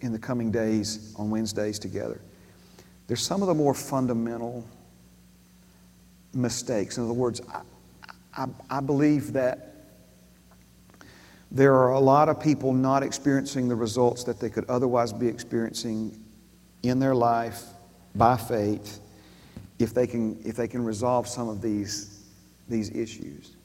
in 0.00 0.12
the 0.12 0.18
coming 0.18 0.50
days 0.50 1.14
on 1.16 1.30
Wednesdays 1.30 1.78
together. 1.78 2.20
There's 3.06 3.22
some 3.22 3.42
of 3.42 3.48
the 3.48 3.54
more 3.54 3.74
fundamental 3.74 4.66
mistakes. 6.34 6.98
In 6.98 7.04
other 7.04 7.12
words, 7.12 7.40
I, 7.52 7.62
I, 8.36 8.46
I 8.70 8.80
believe 8.80 9.32
that 9.34 9.68
there 11.50 11.74
are 11.74 11.92
a 11.92 12.00
lot 12.00 12.28
of 12.28 12.40
people 12.40 12.72
not 12.72 13.02
experiencing 13.02 13.68
the 13.68 13.76
results 13.76 14.24
that 14.24 14.40
they 14.40 14.48
could 14.48 14.64
otherwise 14.70 15.12
be 15.12 15.28
experiencing 15.28 16.18
in 16.82 16.98
their 16.98 17.14
life 17.14 17.62
by 18.14 18.36
faith 18.36 19.00
if 19.78 19.92
they 19.92 20.06
can, 20.06 20.40
if 20.44 20.56
they 20.56 20.66
can 20.66 20.84
resolve 20.84 21.28
some 21.28 21.48
of 21.48 21.60
these, 21.60 22.24
these 22.68 22.90
issues. 22.90 23.56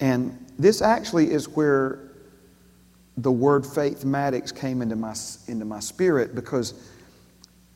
And 0.00 0.44
this 0.58 0.82
actually 0.82 1.30
is 1.30 1.48
where 1.48 2.00
the 3.16 3.30
word 3.30 3.64
faithmatics 3.64 4.54
came 4.54 4.82
into 4.82 4.96
my, 4.96 5.14
into 5.46 5.64
my 5.64 5.80
spirit 5.80 6.34
because 6.34 6.74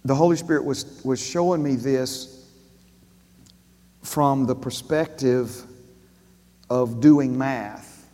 the 0.04 0.14
Holy 0.14 0.36
Spirit 0.36 0.64
was, 0.64 1.00
was 1.04 1.24
showing 1.24 1.62
me 1.62 1.76
this 1.76 2.46
from 4.02 4.46
the 4.46 4.54
perspective 4.54 5.64
of 6.70 7.00
doing 7.00 7.36
math. 7.36 8.06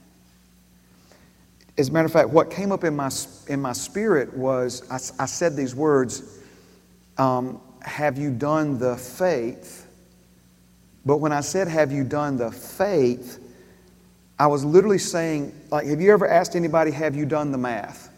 As 1.77 1.89
a 1.89 1.93
matter 1.93 2.07
of 2.07 2.13
fact, 2.13 2.31
what 2.31 2.51
came 2.51 2.73
up 2.73 2.85
in 2.85 2.95
my, 2.95 3.11
in 3.49 3.61
my 3.61 3.73
spirit 3.73 4.37
was 4.37 4.89
I, 4.91 5.23
I 5.23 5.27
said 5.27 5.57
these 5.57 5.75
words 5.75 6.41
um, 7.19 7.61
Have 7.83 8.17
you 8.17 8.31
done 8.31 8.79
the 8.79 8.97
faith? 8.97 9.87
But 11.05 11.19
when 11.19 11.33
I 11.33 11.41
said, 11.41 11.69
Have 11.69 11.91
you 11.91 12.05
done 12.05 12.37
the 12.37 12.51
faith? 12.51 13.41
I 14.39 14.47
was 14.47 14.65
literally 14.65 14.99
saying, 14.99 15.55
like, 15.71 15.87
have 15.87 16.01
you 16.01 16.13
ever 16.13 16.29
asked 16.29 16.57
anybody, 16.57 16.91
Have 16.91 17.15
you 17.15 17.27
done 17.27 17.53
the 17.53 17.59
math? 17.59 18.11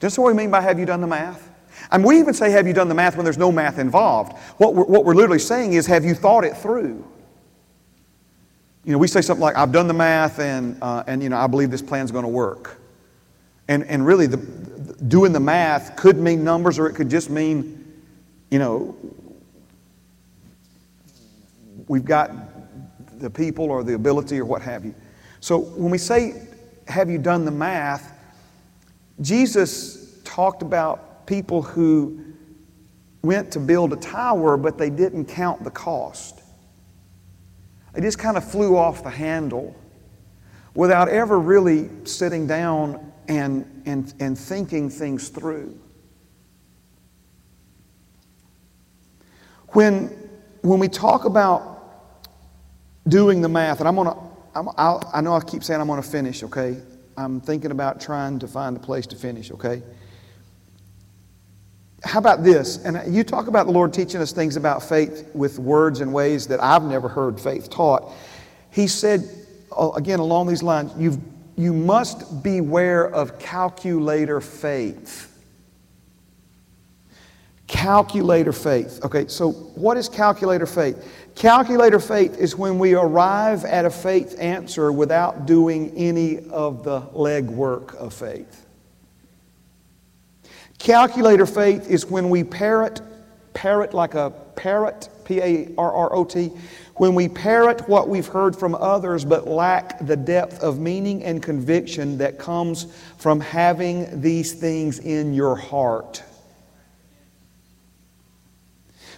Just 0.00 0.18
what 0.18 0.26
we 0.26 0.34
mean 0.34 0.50
by 0.50 0.60
have 0.60 0.78
you 0.78 0.86
done 0.86 1.00
the 1.00 1.06
math? 1.06 1.48
And 1.90 2.04
we 2.04 2.18
even 2.18 2.34
say, 2.34 2.50
Have 2.50 2.66
you 2.66 2.72
done 2.72 2.88
the 2.88 2.94
math 2.94 3.16
when 3.16 3.24
there's 3.24 3.38
no 3.38 3.52
math 3.52 3.78
involved? 3.78 4.36
What 4.58 4.74
we're, 4.74 4.84
what 4.84 5.04
we're 5.04 5.14
literally 5.14 5.38
saying 5.38 5.74
is, 5.74 5.86
Have 5.86 6.04
you 6.04 6.14
thought 6.14 6.44
it 6.44 6.56
through? 6.56 7.04
You 8.84 8.92
know, 8.92 8.98
we 8.98 9.06
say 9.06 9.20
something 9.20 9.42
like, 9.42 9.56
I've 9.56 9.70
done 9.70 9.86
the 9.86 9.94
math 9.94 10.40
and, 10.40 10.76
uh, 10.82 11.04
and 11.06 11.22
you 11.22 11.28
know, 11.28 11.36
I 11.36 11.46
believe 11.46 11.70
this 11.70 11.82
plan's 11.82 12.10
going 12.10 12.24
to 12.24 12.28
work. 12.28 12.80
And, 13.68 13.84
and 13.84 14.04
really, 14.04 14.26
the, 14.26 14.38
the, 14.38 15.04
doing 15.04 15.32
the 15.32 15.40
math 15.40 15.94
could 15.94 16.16
mean 16.16 16.42
numbers 16.42 16.80
or 16.80 16.88
it 16.88 16.94
could 16.94 17.08
just 17.08 17.30
mean, 17.30 18.02
you 18.50 18.58
know, 18.58 18.96
we've 21.86 22.04
got 22.04 22.32
the 23.20 23.30
people 23.30 23.70
or 23.70 23.84
the 23.84 23.94
ability 23.94 24.40
or 24.40 24.44
what 24.44 24.62
have 24.62 24.84
you. 24.84 24.94
So 25.42 25.58
when 25.58 25.90
we 25.90 25.98
say, 25.98 26.40
Have 26.86 27.10
you 27.10 27.18
done 27.18 27.44
the 27.44 27.50
math? 27.50 28.16
Jesus 29.20 30.20
talked 30.22 30.62
about 30.62 31.26
people 31.26 31.62
who 31.62 32.24
went 33.22 33.50
to 33.52 33.58
build 33.58 33.92
a 33.92 33.96
tower, 33.96 34.56
but 34.56 34.78
they 34.78 34.88
didn't 34.88 35.26
count 35.26 35.64
the 35.64 35.70
cost. 35.70 36.40
They 37.92 38.00
just 38.00 38.20
kind 38.20 38.36
of 38.36 38.48
flew 38.48 38.76
off 38.76 39.02
the 39.02 39.10
handle 39.10 39.74
without 40.74 41.08
ever 41.08 41.38
really 41.40 41.90
sitting 42.04 42.46
down 42.46 43.12
and, 43.26 43.82
and, 43.84 44.14
and 44.20 44.38
thinking 44.38 44.88
things 44.88 45.28
through. 45.28 45.78
When, 49.70 50.06
when 50.62 50.78
we 50.78 50.86
talk 50.86 51.24
about 51.24 52.28
doing 53.08 53.40
the 53.40 53.48
math, 53.48 53.80
and 53.80 53.88
I'm 53.88 53.96
going 53.96 54.08
to, 54.08 54.31
i 54.54 55.20
know 55.20 55.34
I 55.34 55.40
keep 55.40 55.64
saying 55.64 55.80
I'm 55.80 55.86
going 55.86 56.02
to 56.02 56.08
finish, 56.08 56.42
okay? 56.42 56.76
I'm 57.16 57.40
thinking 57.40 57.70
about 57.70 58.00
trying 58.00 58.38
to 58.40 58.48
find 58.48 58.76
a 58.76 58.80
place 58.80 59.06
to 59.08 59.16
finish, 59.16 59.50
okay? 59.50 59.82
How 62.04 62.18
about 62.18 62.42
this? 62.42 62.84
And 62.84 63.14
you 63.14 63.22
talk 63.22 63.46
about 63.46 63.66
the 63.66 63.72
Lord 63.72 63.92
teaching 63.92 64.20
us 64.20 64.32
things 64.32 64.56
about 64.56 64.82
faith 64.82 65.30
with 65.34 65.58
words 65.58 66.00
and 66.00 66.12
ways 66.12 66.46
that 66.48 66.60
I've 66.60 66.82
never 66.82 67.08
heard 67.08 67.40
faith 67.40 67.70
taught. 67.70 68.12
He 68.70 68.86
said, 68.88 69.28
uh, 69.76 69.90
again, 69.90 70.18
along 70.18 70.48
these 70.48 70.62
lines, 70.62 70.92
you 70.98 71.20
you 71.56 71.72
must 71.72 72.42
beware 72.42 73.08
of 73.08 73.38
calculator 73.38 74.40
faith. 74.40 75.28
Calculator 77.66 78.52
faith. 78.52 79.00
Okay, 79.04 79.26
so 79.28 79.50
what 79.52 79.96
is 79.96 80.08
calculator 80.08 80.66
faith? 80.66 81.21
Calculator 81.34 81.98
faith 81.98 82.38
is 82.38 82.56
when 82.56 82.78
we 82.78 82.94
arrive 82.94 83.64
at 83.64 83.84
a 83.84 83.90
faith 83.90 84.36
answer 84.38 84.92
without 84.92 85.46
doing 85.46 85.92
any 85.96 86.38
of 86.50 86.84
the 86.84 87.00
legwork 87.00 87.94
of 87.94 88.12
faith. 88.12 88.66
Calculator 90.78 91.46
faith 91.46 91.88
is 91.88 92.06
when 92.06 92.28
we 92.28 92.44
parrot, 92.44 93.00
parrot 93.54 93.94
like 93.94 94.14
a 94.14 94.30
parrot, 94.56 95.08
P 95.24 95.40
A 95.40 95.68
R 95.78 95.92
R 95.92 96.14
O 96.14 96.24
T, 96.24 96.50
when 96.96 97.14
we 97.14 97.28
parrot 97.28 97.88
what 97.88 98.08
we've 98.08 98.26
heard 98.26 98.54
from 98.54 98.74
others 98.74 99.24
but 99.24 99.46
lack 99.46 100.04
the 100.06 100.16
depth 100.16 100.60
of 100.60 100.78
meaning 100.78 101.22
and 101.24 101.42
conviction 101.42 102.18
that 102.18 102.38
comes 102.38 102.86
from 103.16 103.40
having 103.40 104.20
these 104.20 104.52
things 104.52 104.98
in 104.98 105.32
your 105.32 105.56
heart. 105.56 106.22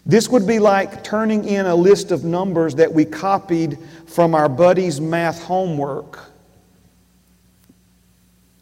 This 0.06 0.28
would 0.28 0.46
be 0.46 0.58
like 0.58 1.02
turning 1.02 1.44
in 1.44 1.66
a 1.66 1.74
list 1.74 2.10
of 2.10 2.24
numbers 2.24 2.74
that 2.74 2.92
we 2.92 3.04
copied 3.04 3.78
from 4.06 4.34
our 4.34 4.48
buddy's 4.48 5.00
math 5.00 5.42
homework 5.42 6.34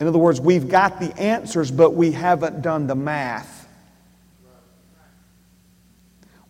in 0.02 0.08
other 0.08 0.18
words, 0.18 0.40
we've 0.40 0.68
got 0.68 0.98
the 0.98 1.16
answers, 1.16 1.70
but 1.70 1.90
we 1.90 2.10
haven't 2.10 2.60
done 2.60 2.88
the 2.88 2.96
math. 2.96 3.68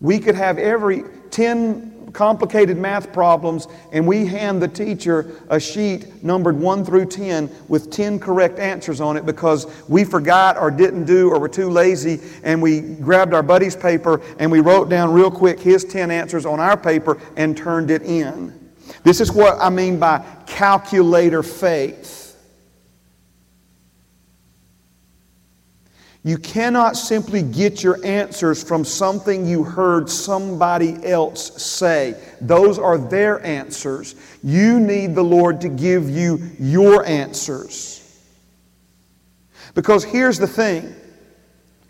We 0.01 0.21
could 0.21 0.37
have 0.37 0.57
every 0.57 1.05
10 1.31 1.92
complicated 2.13 2.77
math 2.77 3.13
problems, 3.13 3.69
and 3.93 4.07
we 4.07 4.27
hand 4.27 4.63
the 4.63 4.69
teacher 4.69 5.43
a 5.49 5.59
sheet 5.59 6.23
numbered 6.23 6.57
1 6.57 6.85
through 6.85 7.07
10 7.07 7.51
with 7.69 7.91
10 7.91 8.19
correct 8.19 8.59
answers 8.59 9.01
on 9.01 9.17
it 9.17 9.27
because 9.27 9.67
we 9.89 10.05
forgot 10.05 10.57
or 10.57 10.71
didn't 10.71 11.05
do 11.05 11.31
or 11.31 11.39
were 11.39 11.49
too 11.49 11.69
lazy, 11.71 12.21
and 12.43 12.61
we 12.61 12.81
grabbed 12.81 13.35
our 13.35 13.43
buddy's 13.43 13.77
paper 13.77 14.21
and 14.39 14.51
we 14.51 14.61
wrote 14.61 14.89
down 14.89 15.13
real 15.13 15.31
quick 15.31 15.59
his 15.59 15.85
10 15.85 16.11
answers 16.11 16.47
on 16.47 16.61
our 16.61 16.77
paper 16.77 17.19
and 17.37 17.57
turned 17.57 17.91
it 17.91 18.03
in. 18.03 18.59
This 19.05 19.21
is 19.21 19.33
what 19.33 19.59
I 19.61 19.71
mean 19.71 19.99
by 19.99 20.25
calculator 20.47 21.43
faith. 21.43 22.22
You 26.25 26.39
cannot 26.39 26.97
simply 26.97 27.43
get 27.43 27.83
your 27.83 28.05
answers 28.05 28.63
from 28.63 28.85
something 28.85 29.45
you 29.45 29.65
heard 29.65 30.09
somebody 30.09 31.05
else 31.05 31.61
say. 31.61 32.15
Those 32.41 32.79
are 32.79 32.97
their 32.97 33.45
answers. 33.45 34.15
You 34.43 34.79
need 34.79 35.17
the 35.17 35.25
Lord 35.25 35.61
to 35.63 35.69
give 35.69 36.09
you 36.09 36.51
your 36.61 37.05
answers. 37.05 37.99
Because 39.75 40.05
here's 40.05 40.39
the 40.39 40.47
thing 40.47 40.95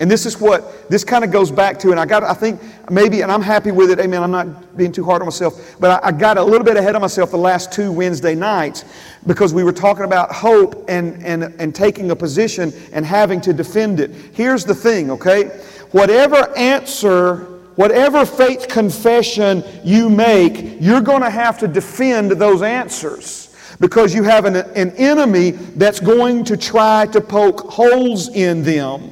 and 0.02 0.10
this 0.10 0.26
is 0.26 0.40
what 0.40 0.90
this 0.90 1.04
kind 1.04 1.22
of 1.22 1.30
goes 1.30 1.52
back 1.52 1.78
to, 1.78 1.92
and 1.92 2.00
I 2.00 2.04
got, 2.04 2.24
I 2.24 2.34
think 2.34 2.60
maybe, 2.90 3.20
and 3.20 3.30
I'm 3.30 3.40
happy 3.40 3.70
with 3.70 3.88
it, 3.88 4.00
amen. 4.00 4.20
I'm 4.20 4.32
not 4.32 4.76
being 4.76 4.90
too 4.90 5.04
hard 5.04 5.22
on 5.22 5.26
myself, 5.26 5.76
but 5.78 6.02
I, 6.02 6.08
I, 6.08 6.10
got 6.10 6.38
a 6.38 6.42
little 6.42 6.64
bit 6.64 6.76
ahead 6.76 6.96
of 6.96 7.00
myself 7.00 7.30
the 7.30 7.36
last 7.36 7.70
two 7.70 7.92
Wednesday 7.92 8.34
nights 8.34 8.84
because 9.28 9.54
we 9.54 9.62
were 9.62 9.72
talking 9.72 10.02
about 10.02 10.32
hope 10.32 10.86
and, 10.88 11.24
and, 11.24 11.44
and 11.44 11.72
taking 11.72 12.10
a 12.10 12.16
position 12.16 12.72
and 12.92 13.06
having 13.06 13.40
to 13.42 13.52
defend 13.52 14.00
it. 14.00 14.10
Here's 14.32 14.64
the 14.64 14.74
thing, 14.74 15.08
okay? 15.12 15.44
Whatever 15.92 16.52
answer, 16.56 17.36
whatever 17.76 18.26
faith 18.26 18.66
confession 18.66 19.62
you 19.84 20.10
make, 20.10 20.80
you're 20.80 21.00
going 21.00 21.22
to 21.22 21.30
have 21.30 21.58
to 21.58 21.68
defend 21.68 22.32
those 22.32 22.62
answers 22.62 23.54
because 23.78 24.12
you 24.12 24.24
have 24.24 24.46
an, 24.46 24.56
an 24.56 24.90
enemy 24.96 25.52
that's 25.52 26.00
going 26.00 26.42
to 26.46 26.56
try 26.56 27.06
to 27.06 27.20
poke 27.20 27.60
holes 27.70 28.28
in 28.30 28.64
them. 28.64 29.11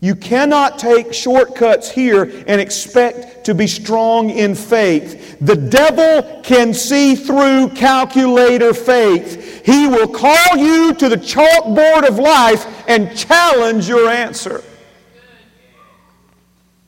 You 0.00 0.14
cannot 0.14 0.78
take 0.78 1.12
shortcuts 1.12 1.90
here 1.90 2.22
and 2.46 2.60
expect 2.60 3.44
to 3.46 3.54
be 3.54 3.66
strong 3.66 4.30
in 4.30 4.54
faith. 4.54 5.38
The 5.40 5.56
devil 5.56 6.40
can 6.42 6.72
see 6.72 7.16
through 7.16 7.70
calculator 7.70 8.72
faith. 8.72 9.66
He 9.66 9.88
will 9.88 10.06
call 10.06 10.56
you 10.56 10.94
to 10.94 11.08
the 11.08 11.16
chalkboard 11.16 12.06
of 12.06 12.18
life 12.18 12.64
and 12.88 13.16
challenge 13.16 13.88
your 13.88 14.08
answer. 14.08 14.62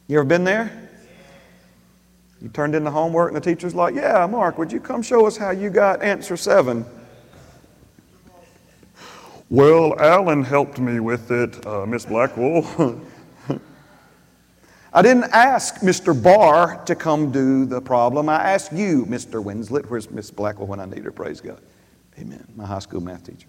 You 0.07 0.19
ever 0.19 0.25
been 0.25 0.45
there? 0.45 0.89
You 2.41 2.49
turned 2.49 2.75
in 2.75 2.85
the 2.85 2.91
homework 2.91 3.29
and 3.33 3.37
the 3.37 3.41
teacher's 3.41 3.75
like, 3.75 3.95
Yeah, 3.95 4.27
Mark, 4.27 4.57
would 4.57 4.73
you 4.73 4.81
come 4.81 5.03
show 5.03 5.27
us 5.27 5.37
how 5.37 5.51
you 5.51 5.69
got 5.69 6.03
answer 6.03 6.37
seven? 6.37 6.85
Well, 9.51 9.99
Alan 9.99 10.45
helped 10.45 10.79
me 10.79 11.01
with 11.01 11.33
it, 11.33 11.67
uh, 11.67 11.85
Miss 11.85 12.07
Blackwell. 12.07 13.01
I 14.93 15.03
didn't 15.03 15.25
ask 15.33 15.81
Mr. 15.81 16.21
Barr 16.21 16.81
to 16.85 16.95
come 16.95 17.33
do 17.33 17.65
the 17.65 17.81
problem. 17.81 18.29
I 18.29 18.53
asked 18.53 18.73
you, 18.73 19.05
Mr. 19.07 19.43
Winslet. 19.43 19.87
Where's 19.87 20.09
Miss 20.09 20.31
Blackwell 20.31 20.69
when 20.69 20.79
I 20.79 20.85
need 20.85 21.05
her? 21.05 21.11
Praise 21.11 21.41
God. 21.41 21.61
Amen. 22.17 22.47
My 22.55 22.65
high 22.65 22.79
school 22.79 23.01
math 23.01 23.25
teacher. 23.25 23.49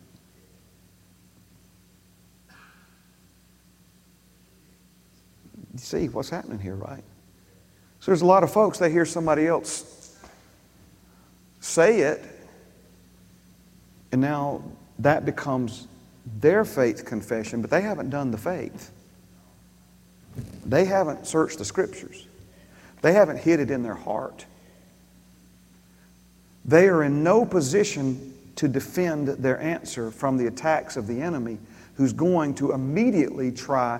You 5.74 5.78
see 5.78 6.10
what's 6.10 6.32
happening 6.32 6.58
here, 6.58 6.76
right? 6.76 7.04
So 8.00 8.08
there's 8.08 8.24
a 8.24 8.26
lot 8.26 8.42
of 8.42 8.52
folks, 8.52 8.80
they 8.80 8.92
hear 8.92 9.06
somebody 9.06 9.46
else 9.46 10.18
say 11.60 12.00
it, 12.00 12.24
and 14.12 14.20
now 14.20 14.64
that 14.98 15.26
becomes 15.26 15.88
their 16.40 16.66
faith 16.66 17.06
confession, 17.06 17.62
but 17.62 17.70
they 17.70 17.82
haven't 17.82 18.10
done 18.10 18.32
the 18.32 18.38
faith. 18.38 18.92
They 20.66 20.86
haven't 20.86 21.28
searched 21.28 21.58
the 21.58 21.66
scriptures. 21.66 22.28
They 23.02 23.14
haven't 23.14 23.38
hid 23.38 23.60
it 23.60 23.72
in 23.72 23.84
their 23.84 23.96
heart. 23.96 24.46
They 26.64 26.88
are 26.88 27.04
in 27.04 27.24
no 27.24 27.46
position 27.46 28.34
to 28.56 28.68
defend 28.68 29.28
their 29.28 29.60
answer 29.60 30.12
from 30.12 30.38
the 30.38 30.48
attacks 30.48 30.96
of 30.96 31.08
the 31.08 31.22
enemy 31.22 31.58
who's 31.96 32.14
going 32.14 32.54
to 32.56 32.74
immediately 32.74 33.52
try 33.52 34.00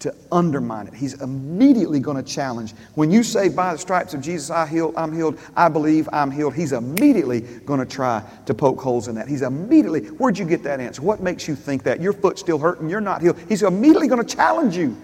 to 0.00 0.14
undermine 0.32 0.86
it. 0.86 0.94
He's 0.94 1.20
immediately 1.20 2.00
going 2.00 2.16
to 2.16 2.22
challenge. 2.22 2.72
When 2.94 3.10
you 3.10 3.22
say, 3.22 3.50
by 3.50 3.72
the 3.72 3.78
stripes 3.78 4.14
of 4.14 4.22
Jesus, 4.22 4.50
I 4.50 4.66
healed, 4.66 4.94
I'm 4.96 5.14
healed, 5.14 5.38
I 5.54 5.68
believe 5.68 6.08
I'm 6.10 6.30
healed, 6.30 6.54
he's 6.54 6.72
immediately 6.72 7.40
going 7.40 7.80
to 7.80 7.86
try 7.86 8.22
to 8.46 8.54
poke 8.54 8.80
holes 8.80 9.08
in 9.08 9.14
that. 9.16 9.28
He's 9.28 9.42
immediately, 9.42 10.06
where'd 10.06 10.38
you 10.38 10.46
get 10.46 10.62
that 10.62 10.80
answer? 10.80 11.02
What 11.02 11.20
makes 11.20 11.46
you 11.46 11.54
think 11.54 11.82
that? 11.82 12.00
Your 12.00 12.14
foot's 12.14 12.40
still 12.40 12.58
hurting, 12.58 12.88
you're 12.88 13.02
not 13.02 13.20
healed. 13.20 13.38
He's 13.46 13.62
immediately 13.62 14.08
going 14.08 14.26
to 14.26 14.36
challenge 14.36 14.74
you. 14.74 14.96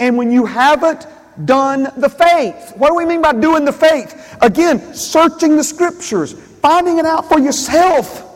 And 0.00 0.16
when 0.16 0.32
you 0.32 0.46
haven't 0.46 1.06
done 1.44 1.92
the 1.96 2.08
faith, 2.08 2.72
what 2.76 2.88
do 2.88 2.96
we 2.96 3.04
mean 3.04 3.22
by 3.22 3.32
doing 3.32 3.64
the 3.64 3.72
faith? 3.72 4.36
Again, 4.42 4.94
searching 4.94 5.56
the 5.56 5.64
scriptures, 5.64 6.32
finding 6.32 6.98
it 6.98 7.06
out 7.06 7.28
for 7.28 7.38
yourself. 7.38 8.30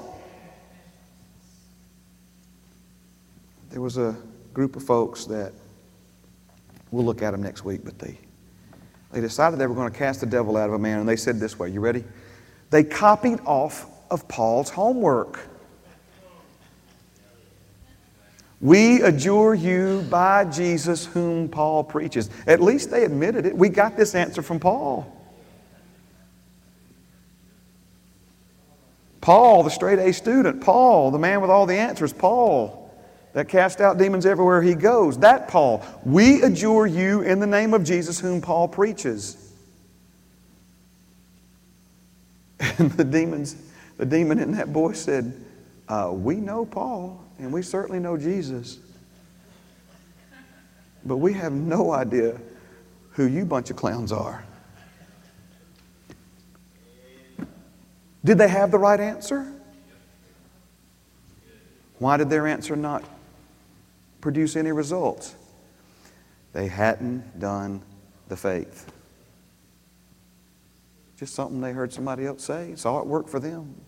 There 3.70 3.80
was 3.80 3.98
a 3.98 4.16
group 4.56 4.74
of 4.74 4.82
folks 4.82 5.26
that 5.26 5.52
we'll 6.90 7.04
look 7.04 7.20
at 7.20 7.32
them 7.32 7.42
next 7.42 7.62
week, 7.62 7.82
but 7.84 7.98
they, 7.98 8.18
they 9.12 9.20
decided 9.20 9.58
they 9.58 9.66
were 9.66 9.74
going 9.74 9.92
to 9.92 9.98
cast 9.98 10.20
the 10.20 10.26
devil 10.26 10.56
out 10.56 10.70
of 10.70 10.74
a 10.74 10.78
man, 10.78 10.98
and 10.98 11.06
they 11.06 11.14
said 11.14 11.38
this 11.38 11.58
way 11.58 11.68
You 11.68 11.80
ready? 11.80 12.02
They 12.70 12.82
copied 12.82 13.40
off 13.44 13.84
of 14.10 14.26
Paul's 14.28 14.70
homework. 14.70 15.40
We 18.62 19.02
adjure 19.02 19.54
you 19.54 20.06
by 20.08 20.46
Jesus 20.46 21.04
whom 21.04 21.50
Paul 21.50 21.84
preaches. 21.84 22.30
At 22.46 22.62
least 22.62 22.90
they 22.90 23.04
admitted 23.04 23.44
it. 23.44 23.54
We 23.54 23.68
got 23.68 23.94
this 23.94 24.14
answer 24.14 24.40
from 24.40 24.58
Paul. 24.58 25.12
Paul, 29.20 29.64
the 29.64 29.70
straight 29.70 29.98
A 29.98 30.14
student. 30.14 30.62
Paul, 30.62 31.10
the 31.10 31.18
man 31.18 31.42
with 31.42 31.50
all 31.50 31.66
the 31.66 31.76
answers. 31.76 32.14
Paul 32.14 32.85
that 33.36 33.50
cast 33.50 33.82
out 33.82 33.98
demons 33.98 34.24
everywhere 34.24 34.62
he 34.62 34.74
goes. 34.74 35.18
That 35.18 35.46
Paul. 35.46 35.84
We 36.06 36.40
adjure 36.40 36.86
you 36.86 37.20
in 37.20 37.38
the 37.38 37.46
name 37.46 37.74
of 37.74 37.84
Jesus, 37.84 38.18
whom 38.18 38.40
Paul 38.40 38.66
preaches. 38.66 39.36
And 42.78 42.90
the 42.92 43.04
demons, 43.04 43.54
the 43.98 44.06
demon 44.06 44.38
in 44.38 44.52
that 44.52 44.72
boy 44.72 44.94
said, 44.94 45.38
uh, 45.86 46.10
We 46.14 46.36
know 46.36 46.64
Paul, 46.64 47.22
and 47.38 47.52
we 47.52 47.60
certainly 47.60 48.00
know 48.00 48.16
Jesus. 48.16 48.78
But 51.04 51.18
we 51.18 51.34
have 51.34 51.52
no 51.52 51.92
idea 51.92 52.40
who 53.10 53.26
you 53.26 53.44
bunch 53.44 53.68
of 53.68 53.76
clowns 53.76 54.12
are. 54.12 54.46
Did 58.24 58.38
they 58.38 58.48
have 58.48 58.70
the 58.70 58.78
right 58.78 58.98
answer? 58.98 59.52
Why 61.98 62.16
did 62.16 62.30
their 62.30 62.46
answer 62.46 62.76
not 62.76 63.04
produce 64.26 64.56
any 64.56 64.72
results. 64.72 65.36
They 66.52 66.66
hadn't 66.66 67.38
done 67.38 67.80
the 68.26 68.36
faith. 68.36 68.90
Just 71.16 71.32
something 71.32 71.60
they 71.60 71.70
heard 71.70 71.92
somebody 71.92 72.26
else 72.26 72.42
say, 72.42 72.74
saw 72.74 72.98
it 72.98 73.06
work 73.06 73.28
for 73.28 73.38
them. 73.38 73.80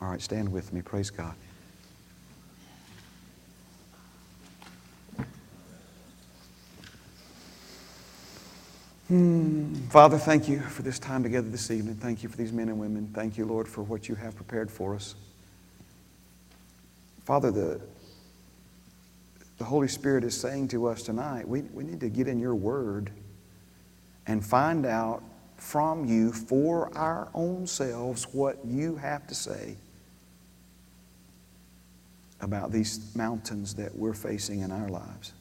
All 0.00 0.08
right, 0.08 0.22
stand 0.22 0.50
with 0.50 0.72
me. 0.72 0.80
Praise 0.80 1.10
God. 1.10 1.34
Hmm. 9.08 9.74
Father, 9.90 10.16
thank 10.16 10.48
you 10.48 10.60
for 10.60 10.80
this 10.80 10.98
time 10.98 11.22
together 11.22 11.50
this 11.50 11.70
evening. 11.70 11.96
Thank 11.96 12.22
you 12.22 12.30
for 12.30 12.38
these 12.38 12.50
men 12.50 12.70
and 12.70 12.80
women. 12.80 13.10
Thank 13.12 13.36
you, 13.36 13.44
Lord, 13.44 13.68
for 13.68 13.82
what 13.82 14.08
you 14.08 14.14
have 14.14 14.36
prepared 14.36 14.70
for 14.70 14.94
us. 14.94 15.16
Father, 17.24 17.50
the, 17.50 17.80
the 19.58 19.64
Holy 19.64 19.88
Spirit 19.88 20.24
is 20.24 20.38
saying 20.38 20.68
to 20.68 20.86
us 20.86 21.02
tonight, 21.02 21.46
we, 21.46 21.62
we 21.62 21.84
need 21.84 22.00
to 22.00 22.08
get 22.08 22.28
in 22.28 22.38
your 22.38 22.54
word 22.54 23.10
and 24.26 24.44
find 24.44 24.86
out 24.86 25.22
from 25.56 26.06
you 26.06 26.32
for 26.32 26.96
our 26.96 27.28
own 27.34 27.66
selves 27.66 28.24
what 28.32 28.58
you 28.64 28.96
have 28.96 29.26
to 29.26 29.34
say 29.34 29.76
about 32.40 32.72
these 32.72 33.14
mountains 33.14 33.74
that 33.74 33.94
we're 33.94 34.14
facing 34.14 34.60
in 34.60 34.70
our 34.70 34.88
lives. 34.88 35.34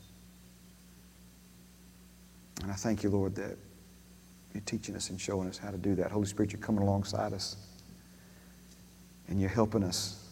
And 2.62 2.72
I 2.72 2.76
thank 2.76 3.04
you, 3.04 3.10
Lord, 3.10 3.36
that 3.36 3.58
you're 4.54 4.64
teaching 4.66 4.96
us 4.96 5.10
and 5.10 5.20
showing 5.20 5.48
us 5.48 5.58
how 5.58 5.72
to 5.72 5.78
do 5.78 5.96
that. 5.96 6.12
Holy 6.12 6.26
Spirit, 6.26 6.52
you're 6.52 6.62
coming 6.62 6.82
alongside 6.82 7.32
us 7.32 7.56
and 9.30 9.40
you're 9.40 9.50
helping 9.50 9.84
us 9.84 10.29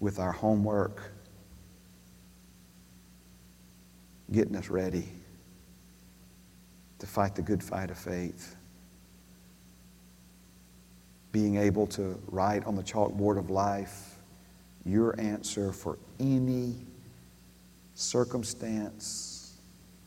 with 0.00 0.18
our 0.18 0.32
homework, 0.32 1.02
getting 4.32 4.56
us 4.56 4.68
ready 4.68 5.08
to 6.98 7.06
fight 7.06 7.34
the 7.34 7.42
good 7.42 7.62
fight 7.62 7.90
of 7.90 7.98
faith, 7.98 8.56
being 11.32 11.56
able 11.56 11.86
to 11.86 12.20
write 12.28 12.64
on 12.64 12.76
the 12.76 12.82
chalkboard 12.82 13.38
of 13.38 13.50
life 13.50 14.16
your 14.84 15.18
answer 15.20 15.72
for 15.72 15.98
any 16.20 16.74
circumstance, 17.94 19.58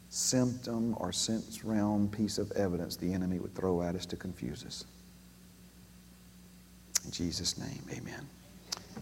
symptom, 0.09 0.95
or 0.97 1.11
sense 1.11 1.63
realm 1.63 2.07
piece 2.07 2.37
of 2.37 2.51
evidence 2.53 2.95
the 2.95 3.13
enemy 3.13 3.39
would 3.39 3.53
throw 3.53 3.81
at 3.81 3.95
us 3.95 4.05
to 4.05 4.15
confuse 4.15 4.63
us. 4.65 4.85
In 7.05 7.11
Jesus' 7.11 7.57
name, 7.57 7.81
amen. 7.91 8.27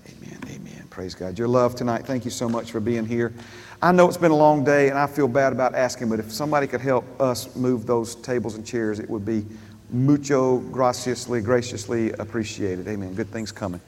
Amen. 0.08 0.40
Amen. 0.50 0.88
Praise 0.90 1.16
God. 1.16 1.38
Your 1.38 1.48
love 1.48 1.76
tonight. 1.76 2.06
Thank 2.06 2.26
you 2.26 2.32
so 2.32 2.48
much 2.48 2.72
for 2.72 2.80
being 2.80 3.06
here. 3.06 3.34
I 3.82 3.92
know 3.92 4.08
it's 4.08 4.18
been 4.18 4.32
a 4.32 4.36
long 4.36 4.64
day 4.64 4.90
and 4.90 4.98
I 4.98 5.08
feel 5.08 5.28
bad 5.28 5.54
about 5.54 5.76
asking, 5.76 6.10
but 6.10 6.20
if 6.20 6.32
somebody 6.32 6.66
could 6.68 6.82
help 6.82 7.06
us 7.22 7.56
move 7.56 7.86
those 7.86 8.16
tables 8.16 8.56
and 8.56 8.66
chairs, 8.66 9.00
it 9.00 9.10
would 9.10 9.26
be 9.26 9.46
mucho 9.90 10.58
graciously, 10.58 11.42
graciously 11.42 12.12
appreciated. 12.14 12.88
Amen. 12.88 13.14
Good 13.14 13.30
things 13.30 13.52
coming. 13.52 13.82